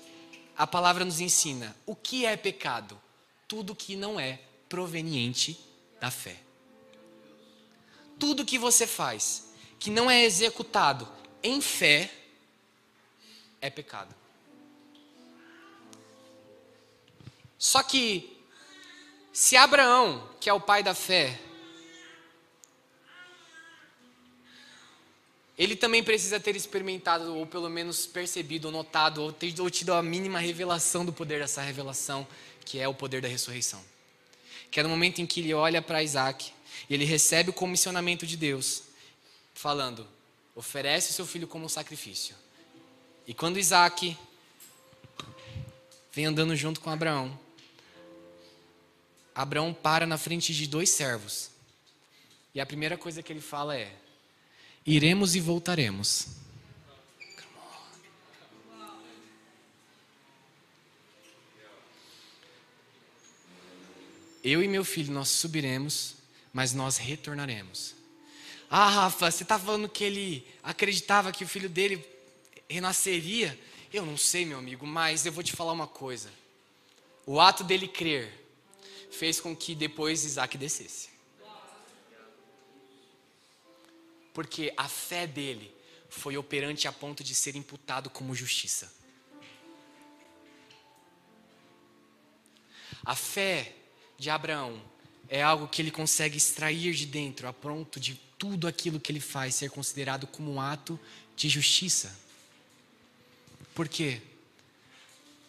[0.57, 2.99] a palavra nos ensina o que é pecado?
[3.47, 5.59] Tudo que não é proveniente
[5.99, 6.37] da fé.
[8.17, 9.45] Tudo que você faz
[9.77, 11.07] que não é executado
[11.43, 12.09] em fé
[13.65, 14.13] é pecado.
[17.57, 18.37] Só que,
[19.33, 21.39] se Abraão, que é o pai da fé,
[25.57, 29.93] ele também precisa ter experimentado, ou pelo menos percebido, ou notado, ou, ter, ou tido
[29.93, 32.27] a mínima revelação do poder dessa revelação,
[32.65, 33.83] que é o poder da ressurreição.
[34.69, 36.51] Que é no momento em que ele olha para Isaac,
[36.89, 38.83] e ele recebe o comissionamento de Deus,
[39.53, 40.05] falando:
[40.53, 42.35] oferece o seu filho como sacrifício.
[43.27, 44.17] E quando Isaac
[46.11, 47.37] vem andando junto com Abraão,
[49.33, 51.49] Abraão para na frente de dois servos.
[52.53, 53.93] E a primeira coisa que ele fala é:
[54.85, 56.27] Iremos e voltaremos.
[64.43, 66.17] Eu e meu filho, nós subiremos,
[66.53, 67.95] mas nós retornaremos.
[68.69, 71.97] Ah, Rafa, você está falando que ele acreditava que o filho dele
[72.69, 73.57] renasceria?
[73.93, 76.31] Eu não sei, meu amigo, mas eu vou te falar uma coisa.
[77.25, 78.31] O ato dele crer
[79.11, 81.09] fez com que depois Isaac descesse.
[84.33, 85.73] Porque a fé dele
[86.09, 88.93] foi operante a ponto de ser imputado como justiça.
[93.05, 93.75] A fé
[94.17, 94.81] de Abraão
[95.29, 99.19] é algo que ele consegue extrair de dentro, a ponto de tudo aquilo que ele
[99.19, 100.99] faz ser considerado como um ato
[101.35, 102.24] de justiça.
[103.75, 104.21] Por quê?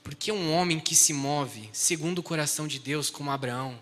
[0.03, 3.79] Porque um homem que se move segundo o coração de Deus, como Abraão,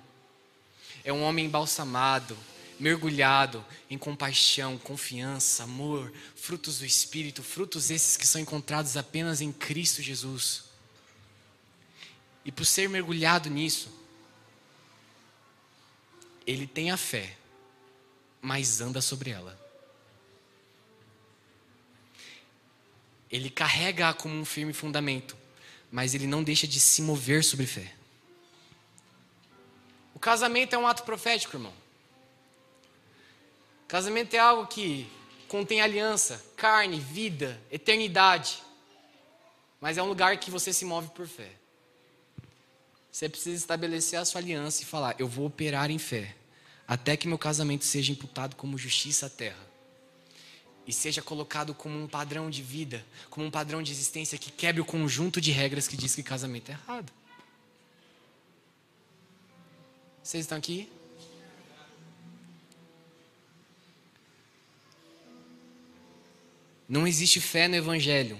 [1.02, 2.36] é um homem embalsamado,
[2.78, 9.50] mergulhado em compaixão, confiança, amor, frutos do Espírito, frutos esses que são encontrados apenas em
[9.50, 10.64] Cristo Jesus.
[12.44, 13.88] E por ser mergulhado nisso,
[16.46, 17.36] ele tem a fé,
[18.42, 19.63] mas anda sobre ela.
[23.30, 25.36] Ele carrega-a como um firme fundamento,
[25.90, 27.92] mas ele não deixa de se mover sobre fé.
[30.14, 31.72] O casamento é um ato profético, irmão.
[33.88, 35.06] Casamento é algo que
[35.48, 38.62] contém aliança, carne, vida, eternidade.
[39.80, 41.50] Mas é um lugar que você se move por fé.
[43.12, 46.34] Você precisa estabelecer a sua aliança e falar: Eu vou operar em fé,
[46.88, 49.73] até que meu casamento seja imputado como justiça à terra.
[50.86, 54.80] E seja colocado como um padrão de vida, como um padrão de existência que quebre
[54.80, 57.12] o conjunto de regras que diz que casamento é errado.
[60.22, 60.88] Vocês estão aqui?
[66.88, 68.38] Não existe fé no Evangelho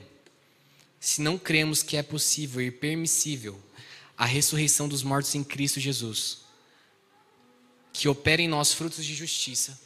[1.01, 3.61] se não cremos que é possível e permissível
[4.17, 6.39] a ressurreição dos mortos em Cristo Jesus,
[7.93, 9.79] que opera em nós frutos de justiça,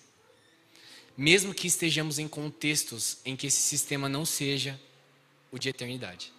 [1.18, 4.80] mesmo que estejamos em contextos em que esse sistema não seja
[5.50, 6.32] o de eternidade.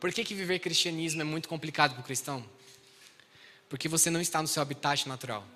[0.00, 2.44] Por que, que viver cristianismo é muito complicado para o cristão?
[3.68, 5.46] Porque você não está no seu habitat natural.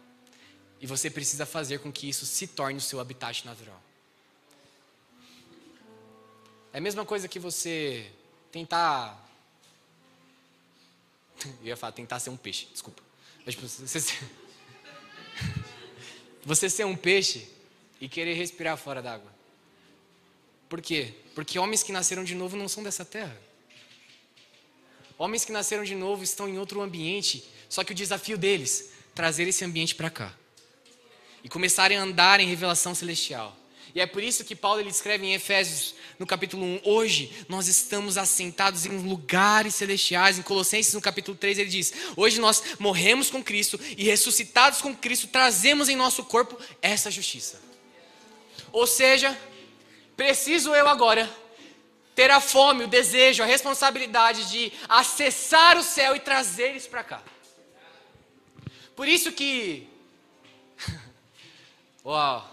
[0.80, 3.82] E você precisa fazer com que isso se torne o seu habitat natural.
[6.72, 8.12] É a mesma coisa que você
[8.52, 9.28] tentar.
[11.60, 13.02] Eu ia falar, tentar ser um peixe, desculpa.
[13.44, 13.98] Mas, tipo, você.
[16.44, 17.48] você ser um peixe
[18.00, 19.30] e querer respirar fora d'água.
[20.68, 21.14] Por quê?
[21.34, 23.36] Porque homens que nasceram de novo não são dessa terra.
[25.18, 29.46] Homens que nasceram de novo estão em outro ambiente, só que o desafio deles trazer
[29.46, 30.34] esse ambiente para cá
[31.44, 33.56] e começarem a andar em revelação celestial.
[33.94, 37.66] E é por isso que Paulo ele escreve em Efésios, no capítulo 1, hoje nós
[37.66, 40.38] estamos assentados em lugares celestiais.
[40.38, 44.94] Em Colossenses, no capítulo 3, ele diz: Hoje nós morremos com Cristo e ressuscitados com
[44.94, 47.60] Cristo, trazemos em nosso corpo essa justiça.
[48.72, 49.36] Ou seja,
[50.16, 51.28] preciso eu agora
[52.14, 57.02] ter a fome, o desejo, a responsabilidade de acessar o céu e trazer eles para
[57.02, 57.22] cá.
[58.94, 59.88] Por isso que.
[62.04, 62.49] Uau!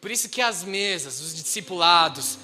[0.00, 2.38] Por isso que as mesas, os discipulados,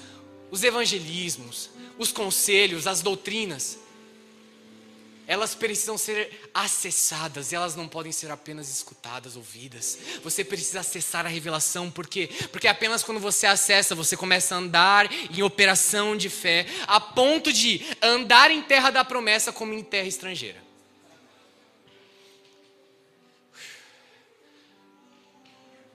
[0.51, 3.79] os evangelismos, os conselhos, as doutrinas,
[5.27, 9.97] elas precisam ser acessadas, elas não podem ser apenas escutadas, ouvidas.
[10.23, 12.29] Você precisa acessar a revelação, por quê?
[12.51, 17.51] Porque apenas quando você acessa, você começa a andar em operação de fé, a ponto
[17.51, 20.63] de andar em terra da promessa como em terra estrangeira.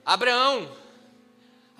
[0.03, 0.75] Abraão,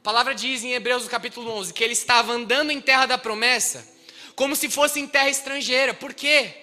[0.01, 3.87] a palavra diz em Hebreus capítulo 11 que ele estava andando em terra da promessa,
[4.35, 5.93] como se fosse em terra estrangeira.
[5.93, 6.55] Por quê?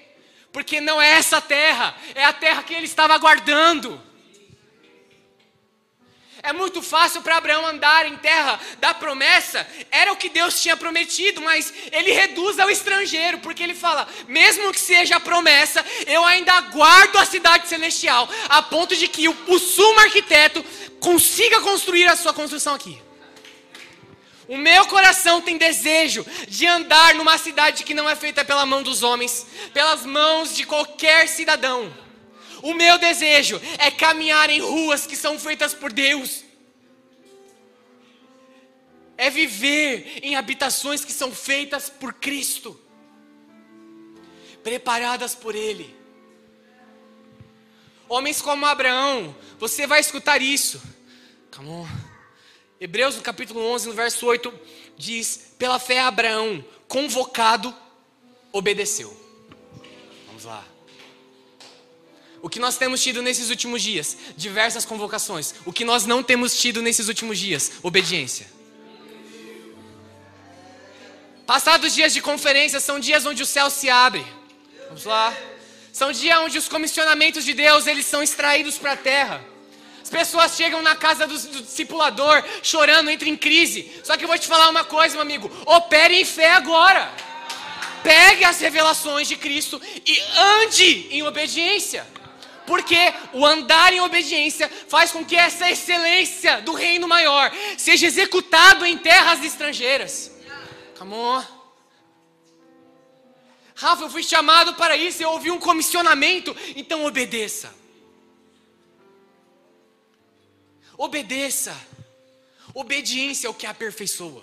[0.51, 4.03] Porque não é essa terra, é a terra que ele estava aguardando.
[6.43, 10.76] É muito fácil para Abraão andar em terra da promessa, era o que Deus tinha
[10.76, 16.24] prometido, mas ele reduz ao estrangeiro, porque ele fala: mesmo que seja a promessa, eu
[16.24, 20.64] ainda aguardo a cidade celestial, a ponto de que o, o sumo arquiteto
[20.99, 23.07] consiga construir a sua construção aqui.
[24.49, 28.82] O meu coração tem desejo de andar numa cidade que não é feita pela mão
[28.82, 31.94] dos homens, pelas mãos de qualquer cidadão.
[32.62, 36.44] O meu desejo é caminhar em ruas que são feitas por Deus.
[39.18, 42.80] É viver em habitações que são feitas por Cristo,
[44.62, 45.94] preparadas por Ele.
[48.09, 50.80] Homens como Abraão, você vai escutar isso.
[51.55, 52.07] Come on.
[52.81, 54.53] Hebreus no capítulo 11, no verso 8,
[54.97, 57.74] diz: Pela fé Abraão, convocado,
[58.53, 59.14] obedeceu.
[60.26, 60.64] Vamos lá.
[62.41, 64.16] O que nós temos tido nesses últimos dias?
[64.37, 65.55] Diversas convocações.
[65.66, 67.72] O que nós não temos tido nesses últimos dias?
[67.83, 68.47] Obediência.
[71.45, 74.24] Passados dias de conferência são dias onde o céu se abre.
[74.87, 75.37] Vamos lá.
[75.93, 79.45] São dias onde os comissionamentos de Deus eles são extraídos para a terra.
[80.09, 83.92] As pessoas chegam na casa do, do discipulador chorando, entram em crise.
[84.02, 87.12] Só que eu vou te falar uma coisa, meu amigo: opere em fé agora.
[88.02, 90.18] Pegue as revelações de Cristo e
[90.62, 92.06] ande em obediência.
[92.66, 92.96] Porque
[93.34, 98.96] o andar em obediência faz com que essa excelência do reino maior seja executado em
[98.96, 100.32] terras estrangeiras.
[100.98, 101.44] Come on.
[103.74, 107.76] Rafa, eu fui chamado para isso, eu ouvi um comissionamento, então obedeça.
[110.99, 111.80] Obedeça.
[112.74, 114.42] Obediência é o que aperfeiçoa.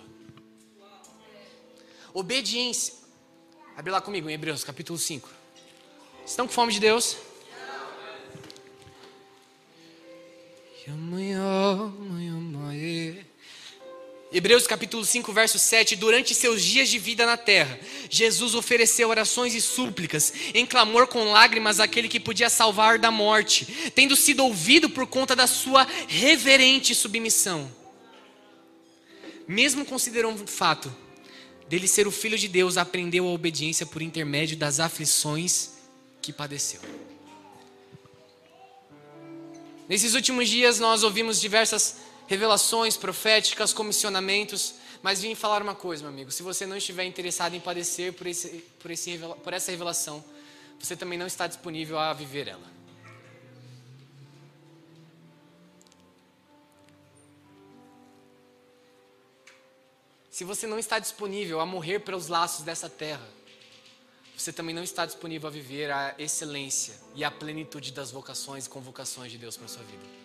[2.14, 2.93] Obediência.
[3.76, 5.30] Abre lá comigo em Hebreus capítulo 5.
[6.26, 7.18] Estão com fome de Deus?
[10.88, 11.93] Amanhã.
[14.36, 17.80] Hebreus capítulo 5, verso 7, durante seus dias de vida na terra,
[18.10, 23.66] Jesus ofereceu orações e súplicas, em clamor com lágrimas àquele que podia salvar da morte,
[23.96, 27.72] tendo sido ouvido por conta da sua reverente submissão.
[29.48, 30.94] Mesmo considerando o fato
[31.70, 35.76] dele ser o filho de Deus, aprendeu a obediência por intermédio das aflições
[36.22, 36.82] que padeceu.
[39.88, 44.76] Nesses últimos dias nós ouvimos diversas revelações proféticas, comissionamentos.
[45.01, 48.28] Mas vim falar uma coisa, meu amigo: se você não estiver interessado em padecer por,
[48.28, 48.49] esse,
[48.80, 50.23] por, esse, por essa revelação,
[50.80, 52.76] você também não está disponível a viver ela.
[60.30, 63.26] Se você não está disponível a morrer pelos laços dessa terra,
[64.36, 68.69] você também não está disponível a viver a excelência e a plenitude das vocações e
[68.69, 70.24] convocações de Deus para a sua vida.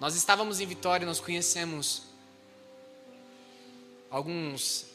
[0.00, 2.02] Nós estávamos em Vitória, nós conhecemos
[4.10, 4.86] alguns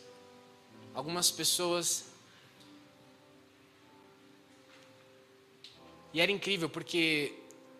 [0.94, 2.06] algumas pessoas
[6.14, 7.34] e era incrível porque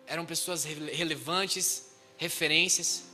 [0.06, 3.04] eram pessoas relevantes, referências.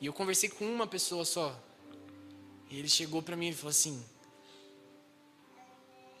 [0.00, 1.56] E eu conversei com uma pessoa só.
[2.70, 4.02] E ele chegou para mim e falou assim: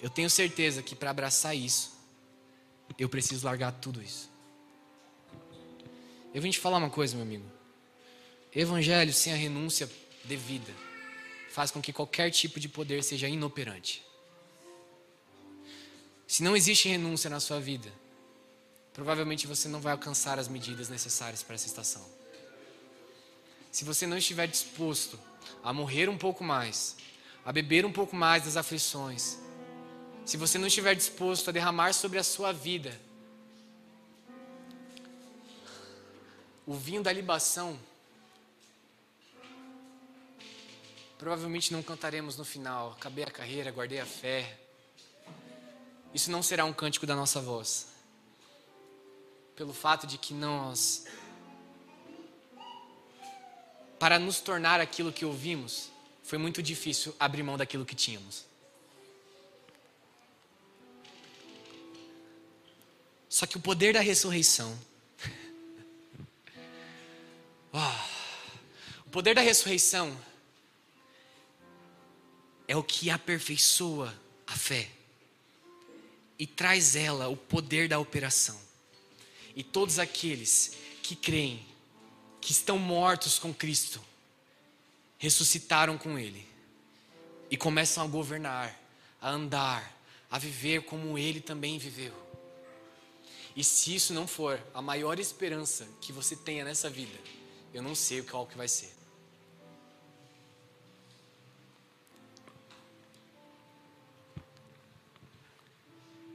[0.00, 1.98] Eu tenho certeza que para abraçar isso,
[2.98, 4.29] eu preciso largar tudo isso.
[6.32, 7.44] Eu vim te falar uma coisa, meu amigo.
[8.54, 9.90] Evangelho sem a renúncia
[10.24, 10.72] devida
[11.50, 14.04] faz com que qualquer tipo de poder seja inoperante.
[16.26, 17.92] Se não existe renúncia na sua vida,
[18.92, 22.06] provavelmente você não vai alcançar as medidas necessárias para essa estação.
[23.72, 25.18] Se você não estiver disposto
[25.62, 26.96] a morrer um pouco mais,
[27.44, 29.38] a beber um pouco mais das aflições,
[30.24, 32.96] se você não estiver disposto a derramar sobre a sua vida
[36.70, 37.76] o vinho da libação,
[41.18, 42.92] provavelmente não cantaremos no final.
[42.92, 44.56] Acabei a carreira, guardei a fé.
[46.14, 47.88] Isso não será um cântico da nossa voz.
[49.56, 51.06] Pelo fato de que nós,
[53.98, 55.90] para nos tornar aquilo que ouvimos,
[56.22, 58.44] foi muito difícil abrir mão daquilo que tínhamos.
[63.28, 64.78] Só que o poder da ressurreição.
[69.06, 70.16] O poder da ressurreição
[72.66, 74.14] é o que aperfeiçoa
[74.46, 74.88] a fé
[76.38, 78.58] e traz ela o poder da operação.
[79.54, 81.66] E todos aqueles que creem
[82.40, 84.00] que estão mortos com Cristo
[85.18, 86.48] ressuscitaram com Ele
[87.50, 88.74] e começam a governar,
[89.20, 89.94] a andar,
[90.30, 92.14] a viver como Ele também viveu.
[93.54, 97.18] E se isso não for a maior esperança que você tenha nessa vida,
[97.72, 98.92] eu não sei qual que vai ser.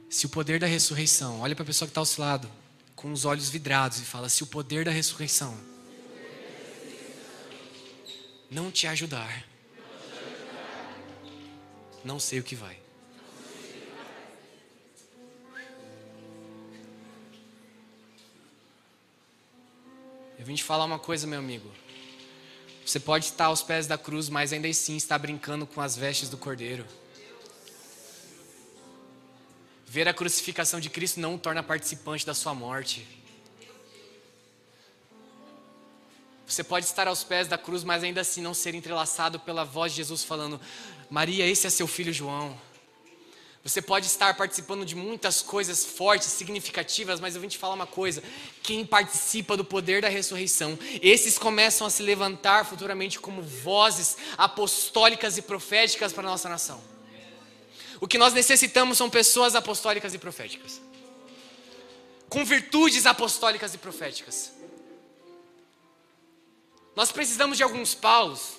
[0.08, 2.50] Se o poder da ressurreição, olha para a pessoa que está ao seu lado,
[2.94, 5.54] com os olhos vidrados, e fala: se o poder da ressurreição
[8.50, 9.46] não te ajudar,
[12.02, 12.85] não sei o que vai.
[20.46, 21.68] Vim te falar uma coisa, meu amigo.
[22.84, 26.28] Você pode estar aos pés da cruz, mas ainda assim está brincando com as vestes
[26.28, 26.86] do cordeiro.
[29.84, 33.04] Ver a crucificação de Cristo não o torna participante da sua morte.
[36.46, 39.90] Você pode estar aos pés da cruz, mas ainda assim não ser entrelaçado pela voz
[39.90, 40.60] de Jesus falando:
[41.10, 42.56] Maria, esse é seu filho João.
[43.66, 47.86] Você pode estar participando de muitas coisas fortes, significativas, mas eu vim te falar uma
[47.86, 48.22] coisa:
[48.62, 55.36] quem participa do poder da ressurreição, esses começam a se levantar futuramente como vozes apostólicas
[55.36, 56.80] e proféticas para a nossa nação.
[58.00, 60.80] O que nós necessitamos são pessoas apostólicas e proféticas.
[62.28, 64.52] Com virtudes apostólicas e proféticas.
[66.94, 68.58] Nós precisamos de alguns Paulos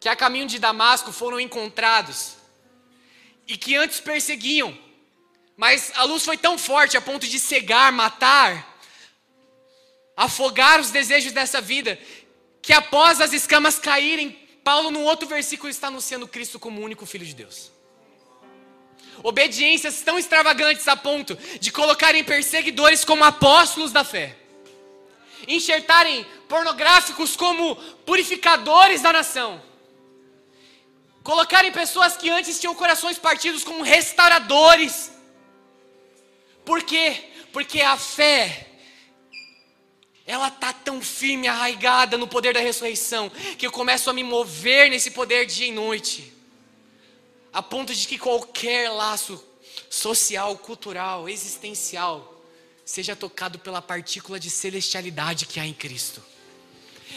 [0.00, 2.37] que a caminho de Damasco foram encontrados
[3.48, 4.76] e que antes perseguiam,
[5.56, 8.78] mas a luz foi tão forte a ponto de cegar, matar,
[10.14, 11.98] afogar os desejos dessa vida,
[12.60, 14.30] que após as escamas caírem,
[14.62, 17.72] Paulo, no outro versículo, está anunciando Cristo como o único Filho de Deus.
[19.22, 24.36] Obediências tão extravagantes a ponto de colocarem perseguidores como apóstolos da fé,
[25.48, 29.62] enxertarem pornográficos como purificadores da nação,
[31.28, 35.12] colocarem pessoas que antes tinham corações partidos como restauradores.
[36.64, 37.22] Por quê?
[37.52, 38.66] Porque a fé
[40.24, 44.88] ela tá tão firme, arraigada no poder da ressurreição, que eu começo a me mover
[44.88, 46.32] nesse poder dia e noite,
[47.52, 49.42] a ponto de que qualquer laço
[49.90, 52.42] social, cultural, existencial,
[52.86, 56.22] seja tocado pela partícula de celestialidade que há em Cristo.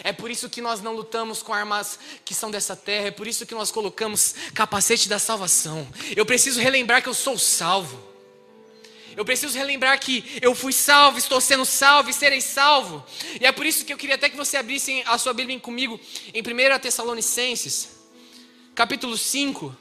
[0.04, 3.28] É por isso que nós não lutamos com armas que são dessa terra, é por
[3.28, 5.88] isso que nós colocamos capacete da salvação.
[6.16, 8.10] Eu preciso relembrar que eu sou salvo.
[9.16, 13.06] Eu preciso relembrar que eu fui salvo, estou sendo salvo e serei salvo.
[13.40, 16.00] E é por isso que eu queria até que você abrisse a sua Bíblia comigo
[16.34, 17.90] em 1 Tessalonicenses,
[18.74, 19.76] capítulo 5.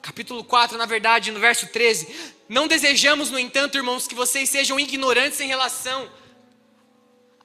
[0.00, 2.08] Capítulo 4, na verdade, no verso 13.
[2.48, 6.08] Não desejamos, no entanto, irmãos, que vocês sejam ignorantes em relação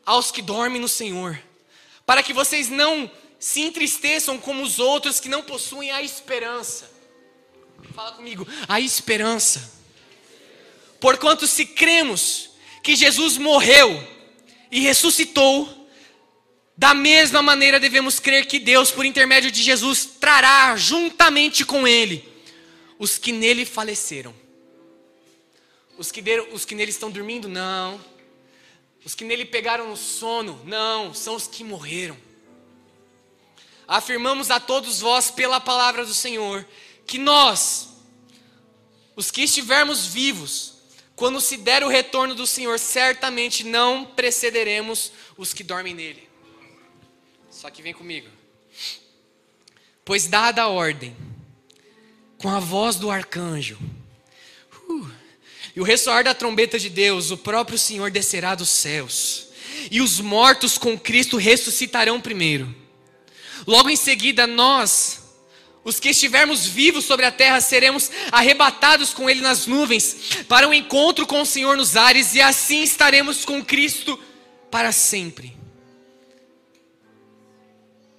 [0.05, 1.39] aos que dormem no Senhor,
[2.05, 6.89] para que vocês não se entristeçam como os outros que não possuem a esperança.
[7.93, 9.71] Fala comigo, a esperança.
[10.99, 12.49] Porquanto se cremos
[12.81, 14.01] que Jesus morreu
[14.71, 15.87] e ressuscitou,
[16.75, 22.27] da mesma maneira devemos crer que Deus, por intermédio de Jesus, trará juntamente com Ele
[22.97, 24.33] os que nele faleceram.
[25.97, 27.47] Os que, deram, os que nele estão dormindo?
[27.47, 27.99] Não.
[29.05, 30.61] Os que nele pegaram no sono?
[30.65, 31.13] Não.
[31.13, 32.17] São os que morreram.
[33.87, 36.65] Afirmamos a todos vós, pela palavra do Senhor,
[37.05, 37.89] que nós,
[39.15, 40.75] os que estivermos vivos,
[41.15, 46.29] quando se der o retorno do Senhor, certamente não precederemos os que dormem nele.
[47.51, 48.29] Só que vem comigo.
[50.05, 51.15] Pois dada a ordem,
[52.37, 53.77] com a voz do arcanjo,
[54.89, 55.11] uh,
[55.75, 59.47] e o ressoar da trombeta de Deus, o próprio Senhor descerá dos céus,
[59.89, 62.73] e os mortos com Cristo ressuscitarão primeiro.
[63.65, 65.23] Logo em seguida, nós,
[65.83, 70.73] os que estivermos vivos sobre a terra seremos arrebatados com Ele nas nuvens, para um
[70.73, 74.19] encontro com o Senhor nos ares, e assim estaremos com Cristo
[74.69, 75.55] para sempre.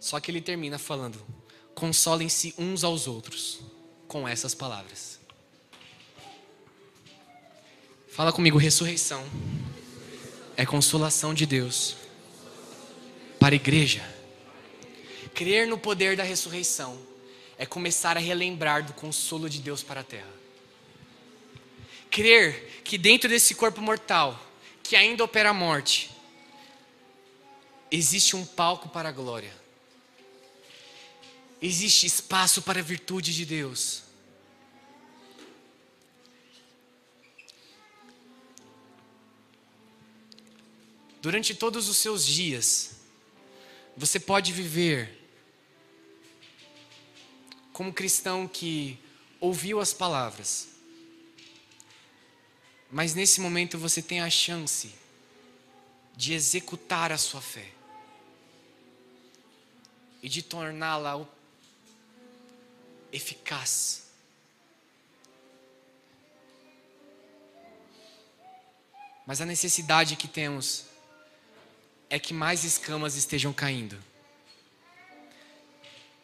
[0.05, 1.19] Só que ele termina falando:
[1.75, 3.61] consolem-se uns aos outros
[4.07, 5.14] com essas palavras.
[8.15, 9.29] Fala comigo, ressurreição
[10.57, 11.97] é consolação de Deus
[13.41, 14.09] para a igreja.
[15.35, 16.97] Crer no poder da ressurreição
[17.59, 20.31] é começar a relembrar do consolo de Deus para a terra.
[22.09, 24.41] Crer que dentro desse corpo mortal,
[24.81, 26.13] que ainda opera a morte,
[27.91, 29.53] existe um palco para a glória.
[31.61, 34.04] Existe espaço para a virtude de Deus.
[41.25, 42.97] Durante todos os seus dias,
[43.97, 45.27] você pode viver
[47.73, 48.99] como cristão que
[49.41, 50.69] ouviu as palavras,
[52.91, 54.95] mas nesse momento você tem a chance
[56.15, 57.71] de executar a sua fé
[60.23, 61.27] e de torná-la
[63.11, 64.09] eficaz.
[69.27, 70.93] Mas a necessidade que temos
[72.15, 73.99] é que mais escamas estejam caindo.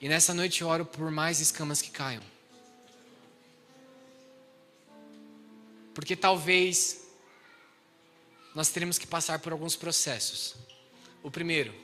[0.00, 2.22] E nessa noite eu oro por mais escamas que caiam.
[5.92, 7.00] Porque talvez
[8.54, 10.54] nós teremos que passar por alguns processos.
[11.24, 11.74] O primeiro,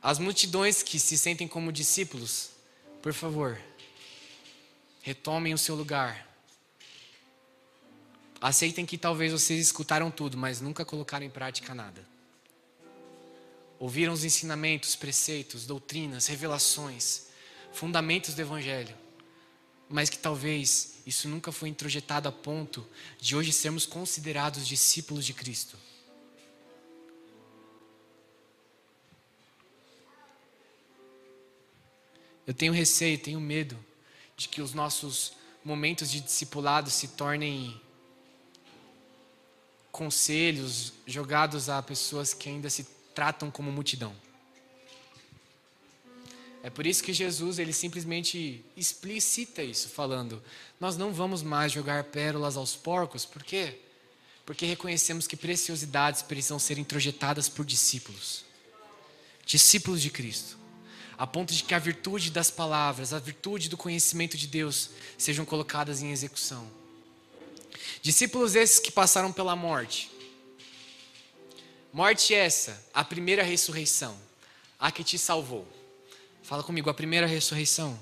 [0.00, 2.50] as multidões que se sentem como discípulos,
[3.02, 3.60] por favor,
[5.02, 6.24] retomem o seu lugar.
[8.40, 12.14] Aceitem que talvez vocês escutaram tudo, mas nunca colocaram em prática nada
[13.78, 17.26] ouviram os ensinamentos, preceitos, doutrinas, revelações,
[17.72, 18.96] fundamentos do Evangelho,
[19.88, 22.86] mas que talvez isso nunca foi introjetado a ponto
[23.20, 25.76] de hoje sermos considerados discípulos de Cristo.
[32.46, 33.76] Eu tenho receio, tenho medo
[34.36, 35.32] de que os nossos
[35.64, 37.80] momentos de discipulado se tornem
[39.90, 42.84] conselhos jogados a pessoas que ainda se
[43.16, 44.14] tratam como multidão.
[46.62, 50.42] É por isso que Jesus ele simplesmente explicita isso, falando:
[50.78, 53.78] nós não vamos mais jogar pérolas aos porcos, por quê?
[54.44, 58.44] Porque reconhecemos que preciosidades precisam ser introjetadas por discípulos,
[59.46, 60.58] discípulos de Cristo,
[61.16, 65.44] a ponto de que a virtude das palavras, a virtude do conhecimento de Deus sejam
[65.44, 66.68] colocadas em execução.
[68.02, 70.10] Discípulos esses que passaram pela morte,
[71.96, 74.14] Morte essa, a primeira ressurreição,
[74.78, 75.66] a que te salvou.
[76.42, 77.98] Fala comigo, a primeira ressurreição,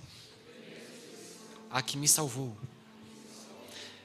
[1.70, 2.59] a que me salvou.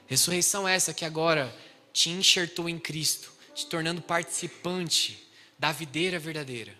[0.06, 1.52] Ressurreição essa que agora
[1.92, 5.28] te enxertou em Cristo, te tornando participante
[5.58, 6.72] da videira verdadeira.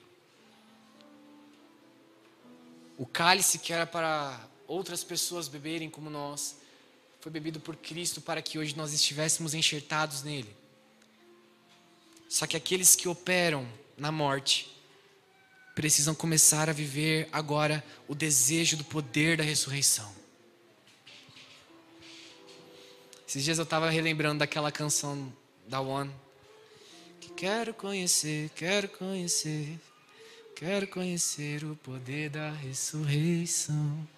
[2.96, 4.38] O cálice que era para
[4.68, 6.58] outras pessoas beberem como nós,
[7.20, 10.59] foi bebido por Cristo para que hoje nós estivéssemos enxertados nele.
[12.30, 13.68] Só que aqueles que operam
[13.98, 14.70] na morte
[15.74, 20.08] precisam começar a viver agora o desejo do poder da ressurreição.
[23.26, 25.32] Esses dias eu estava relembrando daquela canção
[25.66, 26.14] da One.
[27.20, 29.80] Que quero conhecer, quero conhecer,
[30.54, 34.08] quero conhecer o poder da ressurreição.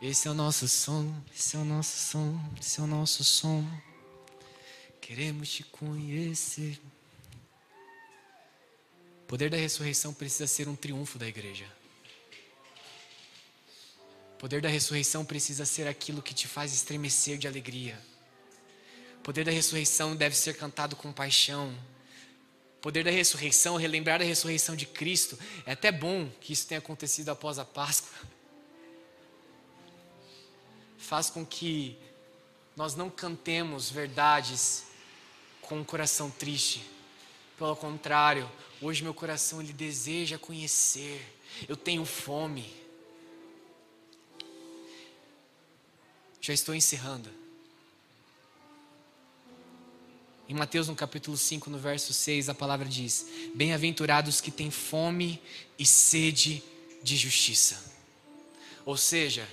[0.00, 3.66] Esse é o nosso som, esse é o nosso som, esse é o nosso som.
[5.10, 6.80] Queremos te conhecer.
[9.24, 11.66] O poder da ressurreição precisa ser um triunfo da igreja.
[14.34, 18.00] O poder da ressurreição precisa ser aquilo que te faz estremecer de alegria.
[19.16, 21.76] O poder da ressurreição deve ser cantado com paixão.
[22.76, 25.36] O poder da ressurreição, relembrar a ressurreição de Cristo,
[25.66, 28.16] é até bom que isso tenha acontecido após a Páscoa.
[30.96, 31.98] Faz com que
[32.76, 34.88] nós não cantemos verdades
[35.70, 36.82] com um coração triste.
[37.56, 38.50] Pelo contrário,
[38.82, 41.24] hoje meu coração ele deseja conhecer.
[41.68, 42.68] Eu tenho fome.
[46.40, 47.30] Já estou encerrando.
[50.48, 55.40] Em Mateus, no capítulo 5, no verso 6, a palavra diz: Bem-aventurados que têm fome
[55.78, 56.64] e sede
[57.00, 57.80] de justiça.
[58.84, 59.48] Ou seja,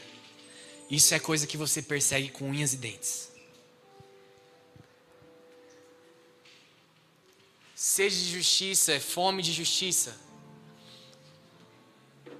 [0.90, 3.27] isso é coisa que você persegue com unhas e dentes.
[7.80, 10.18] Sede de justiça, é fome de justiça.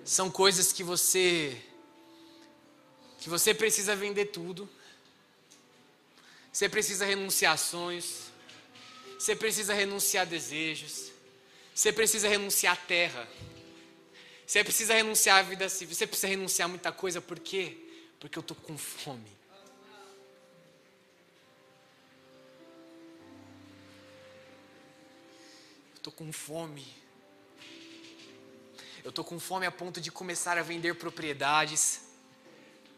[0.04, 1.62] são coisas que você
[3.20, 4.68] que você precisa vender tudo.
[6.52, 8.32] Você precisa renunciar a sonhos.
[9.20, 11.12] Você precisa renunciar a desejos.
[11.76, 13.30] Você precisa renunciar à terra.
[14.44, 15.94] Você precisa renunciar à vida civil.
[15.94, 17.22] Você precisa renunciar a muita coisa.
[17.22, 17.78] Por quê?
[18.20, 19.37] Porque eu estou com fome.
[26.08, 26.88] Estou com fome.
[29.04, 32.00] Eu estou com fome a ponto de começar a vender propriedades.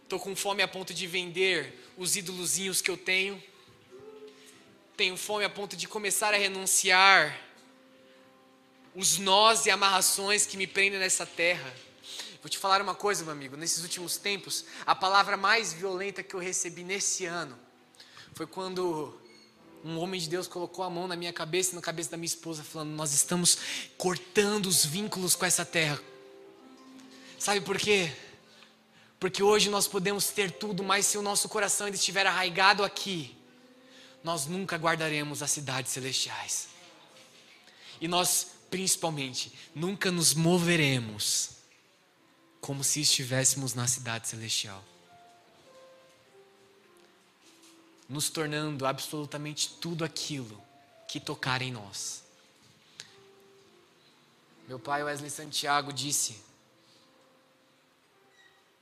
[0.04, 3.42] Estou com fome a ponto de vender os ídolozinhos que eu tenho.
[4.96, 7.36] Tenho fome a ponto de começar a renunciar
[8.94, 11.74] os nós e amarrações que me prendem nessa terra.
[12.44, 13.58] Vou te falar uma coisa, meu amigo.
[13.58, 17.58] Nesses últimos tempos, a palavra mais violenta que eu recebi nesse ano
[18.36, 19.20] foi quando
[19.84, 22.28] um homem de Deus colocou a mão na minha cabeça e na cabeça da minha
[22.28, 23.58] esposa, falando: Nós estamos
[23.98, 26.00] cortando os vínculos com essa terra.
[27.38, 28.12] Sabe por quê?
[29.20, 33.36] Porque hoje nós podemos ter tudo, mas se o nosso coração ainda estiver arraigado aqui,
[34.24, 36.68] nós nunca guardaremos as cidades celestiais.
[38.02, 41.52] E nós, principalmente, nunca nos moveremos
[42.62, 44.84] como se estivéssemos na cidade celestial.
[48.10, 50.60] Nos tornando absolutamente tudo aquilo
[51.08, 52.24] que tocar em nós.
[54.68, 56.44] Meu pai Wesley Santiago disse: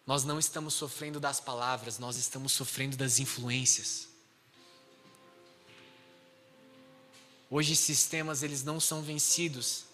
[0.05, 4.07] Nós não estamos sofrendo das palavras, nós estamos sofrendo das influências.
[7.49, 9.85] Hoje sistemas eles não são vencidos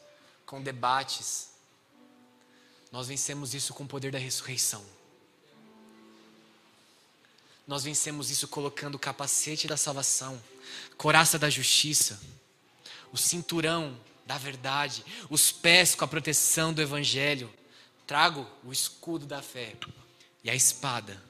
[0.45, 1.49] com debates.
[2.91, 4.83] Nós vencemos isso com o poder da ressurreição.
[7.67, 10.41] Nós vencemos isso colocando o capacete da salvação,
[10.97, 12.19] coraça da justiça,
[13.11, 17.51] o cinturão da verdade, os pés com a proteção do evangelho.
[18.05, 19.75] Trago o escudo da fé
[20.43, 21.21] e a espada,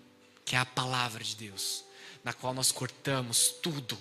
[0.43, 1.83] que é a palavra de Deus,
[2.23, 3.97] na qual nós cortamos tudo